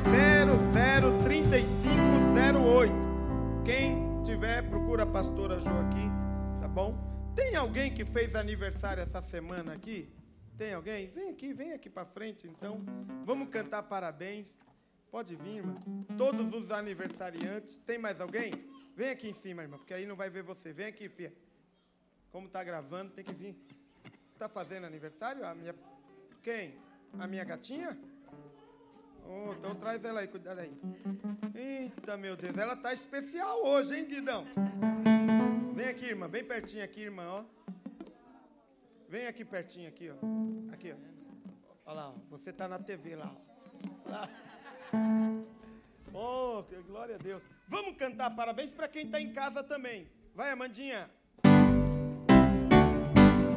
003508. 1.24 2.94
Quem 3.64 4.20
tiver, 4.24 4.64
procura 4.64 5.04
a 5.04 5.06
pastora 5.06 5.60
Jo 5.60 5.70
aqui, 5.70 6.10
tá 6.60 6.68
bom? 6.68 7.09
Parabéns. 13.82 14.60
Pode 15.10 15.38
vir, 15.38 15.58
irmã. 15.58 15.76
Todos 16.18 16.54
os 16.54 16.70
aniversariantes. 16.70 17.78
Tem 17.78 17.98
mais 17.98 18.20
alguém? 18.20 18.52
Vem 18.94 19.12
aqui 19.12 19.30
em 19.30 19.34
cima, 19.34 19.62
irmã, 19.62 19.78
porque 19.78 19.94
aí 19.94 20.06
não 20.06 20.18
vai 20.18 20.30
ver 20.30 20.44
você. 20.44 20.74
Vem 20.74 20.88
aqui, 20.88 21.08
filha. 21.08 21.34
Como 22.30 22.48
está 22.48 22.62
gravando, 22.62 23.12
tem 23.12 23.24
que 23.24 23.34
vir. 23.34 23.56
Está 24.34 24.50
fazendo 24.50 24.86
aniversário? 24.86 25.46
A 25.46 25.56
minha. 25.56 25.74
Quem? 26.44 26.78
A 27.18 27.26
minha 27.26 27.46
gatinha? 27.46 27.98
Oh, 29.26 29.54
então 29.54 29.76
traz 29.76 30.04
ela 30.04 30.20
aí, 30.20 30.28
cuidado 30.28 30.60
aí. 30.60 30.78
Eita, 31.56 32.18
meu 32.18 32.36
Deus, 32.36 32.58
ela 32.58 32.76
tá 32.76 32.92
especial 32.92 33.64
hoje, 33.64 33.98
hein, 33.98 34.06
Guidão? 34.08 34.46
Vem 35.80 35.88
aqui, 35.88 36.08
irmã, 36.08 36.30
bem 36.30 36.44
pertinho 36.44 36.84
aqui, 36.84 37.04
irmã, 37.04 37.24
ó. 37.26 37.46
Vem 39.08 39.28
aqui 39.28 39.46
pertinho 39.46 39.88
aqui, 39.88 40.10
ó. 40.10 40.74
Aqui, 40.74 40.92
ó. 40.92 40.96
Olha 41.86 41.96
lá, 41.96 42.10
ó. 42.10 42.16
você 42.30 42.52
tá 42.52 42.68
na 42.68 42.78
TV 42.78 43.16
lá, 43.16 43.34
ó. 44.94 45.48
Oh, 46.12 46.64
que 46.64 46.76
glória 46.82 47.16
a 47.16 47.18
Deus. 47.18 47.42
Vamos 47.70 47.96
cantar 47.96 48.30
parabéns 48.36 48.74
para 48.74 48.90
quem 48.90 49.06
está 49.06 49.22
em 49.22 49.32
casa 49.32 49.64
também. 49.64 50.06
Vai, 50.36 50.52
Amandinha. 50.52 51.10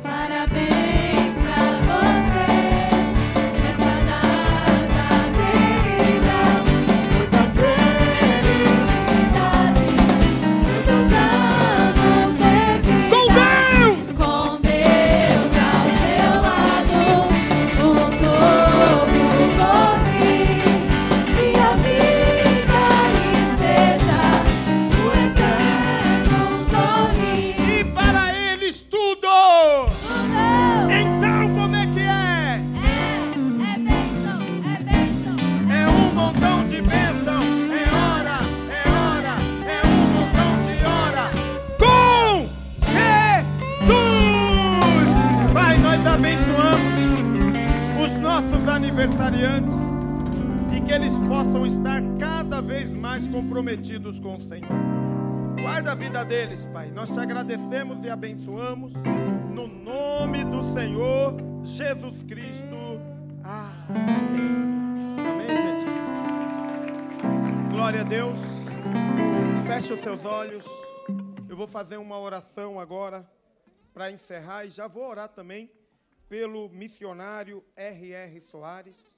Parabéns 0.01 0.72
Pai. 56.71 56.91
Nós 56.91 57.11
te 57.11 57.19
agradecemos 57.19 58.05
e 58.05 58.11
abençoamos 58.11 58.93
no 59.55 59.67
nome 59.67 60.45
do 60.45 60.63
Senhor 60.75 61.35
Jesus 61.65 62.23
Cristo. 62.25 62.67
Amém. 63.43 65.17
Amém, 65.19 65.49
gente. 65.49 65.87
Glória 67.71 68.03
a 68.03 68.05
Deus. 68.05 68.37
Feche 69.67 69.95
os 69.95 70.01
seus 70.01 70.27
olhos. 70.27 70.67
Eu 71.49 71.57
vou 71.57 71.67
fazer 71.67 71.97
uma 71.97 72.19
oração 72.19 72.79
agora 72.79 73.27
para 73.95 74.11
encerrar 74.11 74.67
e 74.67 74.71
já 74.71 74.87
vou 74.87 75.09
orar 75.09 75.31
também 75.31 75.73
pelo 76.29 76.69
missionário 76.69 77.65
R.R. 77.75 78.41
Soares, 78.43 79.17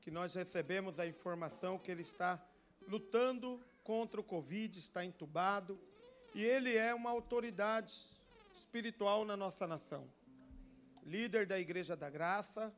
que 0.00 0.10
nós 0.10 0.34
recebemos 0.34 0.98
a 0.98 1.06
informação 1.06 1.78
que 1.78 1.92
ele 1.92 2.02
está 2.02 2.44
lutando 2.88 3.60
contra 3.84 4.20
o 4.20 4.24
Covid, 4.24 4.80
está 4.80 5.04
entubado, 5.04 5.78
e 6.36 6.44
ele 6.44 6.76
é 6.76 6.94
uma 6.94 7.08
autoridade 7.08 7.94
espiritual 8.52 9.24
na 9.24 9.34
nossa 9.34 9.66
nação. 9.66 10.06
Líder 11.02 11.46
da 11.46 11.58
Igreja 11.58 11.96
da 11.96 12.10
Graça, 12.10 12.70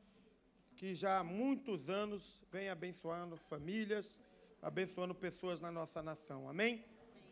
que 0.77 0.95
já 0.95 1.19
há 1.19 1.23
muitos 1.25 1.89
anos 1.89 2.41
vem 2.49 2.69
abençoando 2.69 3.35
famílias, 3.35 4.17
abençoando 4.61 5.13
pessoas 5.13 5.59
na 5.59 5.69
nossa 5.69 6.01
nação. 6.01 6.47
Amém? 6.47 6.85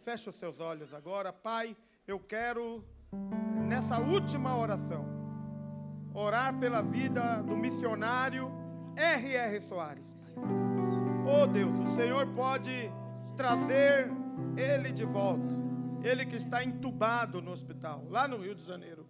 Feche 0.04 0.30
os 0.30 0.36
seus 0.36 0.60
olhos 0.60 0.94
agora. 0.94 1.32
Pai, 1.32 1.78
eu 2.06 2.20
quero, 2.20 2.84
nessa 3.66 3.98
última 3.98 4.58
oração, 4.58 5.06
orar 6.14 6.60
pela 6.60 6.82
vida 6.82 7.42
do 7.44 7.56
missionário 7.56 8.52
R.R. 8.98 9.62
Soares. 9.62 10.36
Oh 11.26 11.48
Deus, 11.48 11.78
o 11.78 11.96
Senhor 11.96 12.28
pode 12.36 12.92
trazer 13.38 14.10
ele 14.58 14.92
de 14.92 15.06
volta. 15.06 15.67
Ele 16.08 16.26
que 16.26 16.38
está 16.38 16.64
entubado 16.64 17.42
no 17.42 17.52
hospital, 17.52 18.06
lá 18.10 18.30
no 18.30 18.38
Rio 18.38 18.56
de 18.56 18.64
Janeiro. 18.64 19.06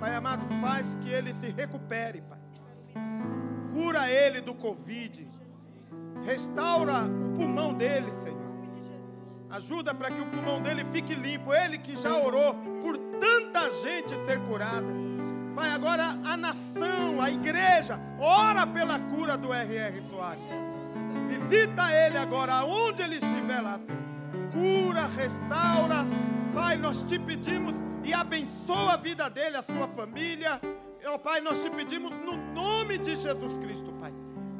Pai 0.00 0.12
amado, 0.16 0.44
faz 0.60 0.96
que 0.96 1.08
ele 1.08 1.32
se 1.34 1.46
recupere, 1.52 2.22
Pai. 2.22 2.40
Cura 3.72 4.10
ele 4.10 4.40
do 4.40 4.52
Covid. 4.52 5.28
Restaura 6.24 7.04
o 7.04 7.36
pulmão 7.36 7.72
dele, 7.72 8.10
Senhor. 8.24 8.48
Ajuda 9.48 9.94
para 9.94 10.10
que 10.10 10.20
o 10.20 10.26
pulmão 10.26 10.60
dele 10.60 10.84
fique 10.86 11.14
limpo. 11.14 11.54
Ele 11.54 11.78
que 11.78 11.94
já 11.94 12.16
orou 12.16 12.52
por 12.82 12.98
tanta 13.20 13.70
gente 13.80 14.12
ser 14.26 14.40
curada. 14.40 14.88
Pai, 15.54 15.70
agora 15.70 16.04
a 16.24 16.36
nação, 16.36 17.22
a 17.22 17.30
igreja, 17.30 17.96
ora 18.18 18.66
pela 18.66 18.98
cura 18.98 19.38
do 19.38 19.54
R.R. 19.54 20.02
Soares. 20.10 20.42
Visita 21.28 21.92
ele 21.92 22.18
agora, 22.18 22.54
aonde 22.54 23.02
ele 23.02 23.18
estiver 23.18 23.60
lá. 23.60 23.78
Cura, 24.58 25.06
restaura. 25.06 26.04
Pai, 26.52 26.76
nós 26.76 27.04
te 27.04 27.16
pedimos 27.16 27.76
e 28.02 28.12
abençoa 28.12 28.94
a 28.94 28.96
vida 28.96 29.30
dele, 29.30 29.56
a 29.56 29.62
sua 29.62 29.86
família. 29.86 30.60
Oh, 31.06 31.18
pai, 31.18 31.40
nós 31.40 31.62
te 31.62 31.70
pedimos 31.70 32.10
no 32.10 32.36
nome 32.52 32.98
de 32.98 33.14
Jesus 33.14 33.56
Cristo, 33.58 33.92
Pai. 34.00 34.12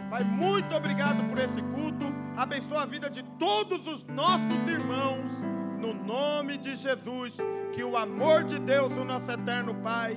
Pai, 0.08 0.22
muito 0.22 0.72
obrigado 0.74 1.28
por 1.28 1.36
esse 1.38 1.60
culto. 1.60 2.06
Abençoa 2.36 2.82
a 2.82 2.86
vida 2.86 3.10
de 3.10 3.24
todos 3.40 3.86
os 3.88 4.04
nossos 4.04 4.68
irmãos. 4.68 5.42
No 5.80 5.92
nome 5.92 6.56
de 6.58 6.76
Jesus. 6.76 7.38
Que 7.72 7.82
o 7.82 7.96
amor 7.96 8.44
de 8.44 8.60
Deus, 8.60 8.92
o 8.92 9.04
nosso 9.04 9.30
eterno 9.30 9.74
Pai, 9.82 10.16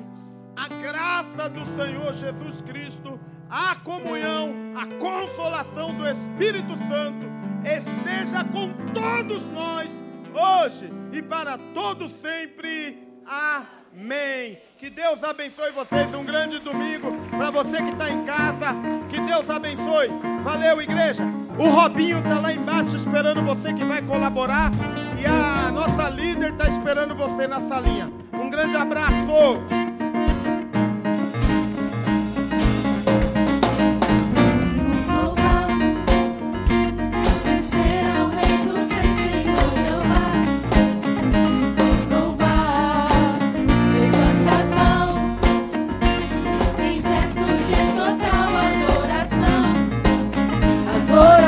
a 0.56 0.68
graça 0.68 1.50
do 1.50 1.66
Senhor 1.76 2.14
Jesus 2.14 2.62
Cristo, 2.62 3.20
a 3.50 3.76
comunhão, 3.78 4.54
a 4.76 4.86
consolação 5.00 5.94
do 5.96 6.08
Espírito 6.08 6.78
Santo 6.78 7.31
esteja 7.66 8.44
com 8.46 8.70
todos 8.94 9.48
nós, 9.50 10.04
hoje 10.34 10.92
e 11.12 11.22
para 11.22 11.58
todo 11.74 12.10
sempre. 12.10 13.08
Amém. 13.26 14.58
Que 14.78 14.90
Deus 14.90 15.24
abençoe 15.24 15.72
vocês. 15.72 16.14
Um 16.14 16.24
grande 16.24 16.60
domingo 16.60 17.12
para 17.30 17.52
você 17.52 17.78
que 17.78 17.90
está 17.90 18.10
em 18.10 18.26
casa. 18.26 18.76
Que 19.10 19.20
Deus 19.22 19.50
abençoe. 19.50 20.10
Valeu, 20.44 20.82
igreja. 20.82 21.24
O 21.58 21.70
Robinho 21.70 22.20
está 22.20 22.40
lá 22.40 22.54
embaixo 22.54 22.96
esperando 22.96 23.44
você 23.44 23.74
que 23.74 23.84
vai 23.84 24.02
colaborar. 24.02 24.72
E 25.20 25.26
a 25.26 25.72
nossa 25.72 26.10
líder 26.10 26.52
está 26.54 26.68
esperando 26.68 27.16
você 27.16 27.48
na 27.48 27.62
salinha. 27.62 28.12
Um 28.34 28.50
grande 28.50 28.76
abraço. 28.76 29.12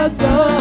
Adoração, 0.03 0.27
deixa 0.27 0.52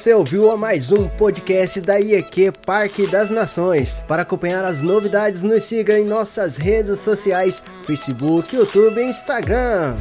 Você 0.00 0.14
ouviu 0.14 0.50
a 0.50 0.56
mais 0.56 0.90
um 0.90 1.06
podcast 1.06 1.78
da 1.78 2.00
IEQ 2.00 2.52
Parque 2.64 3.06
das 3.06 3.30
Nações. 3.30 4.02
Para 4.08 4.22
acompanhar 4.22 4.64
as 4.64 4.80
novidades, 4.80 5.42
nos 5.42 5.64
siga 5.64 5.98
em 5.98 6.06
nossas 6.06 6.56
redes 6.56 7.00
sociais: 7.00 7.62
Facebook, 7.84 8.56
YouTube 8.56 8.98
e 8.98 9.10
Instagram. 9.10 9.98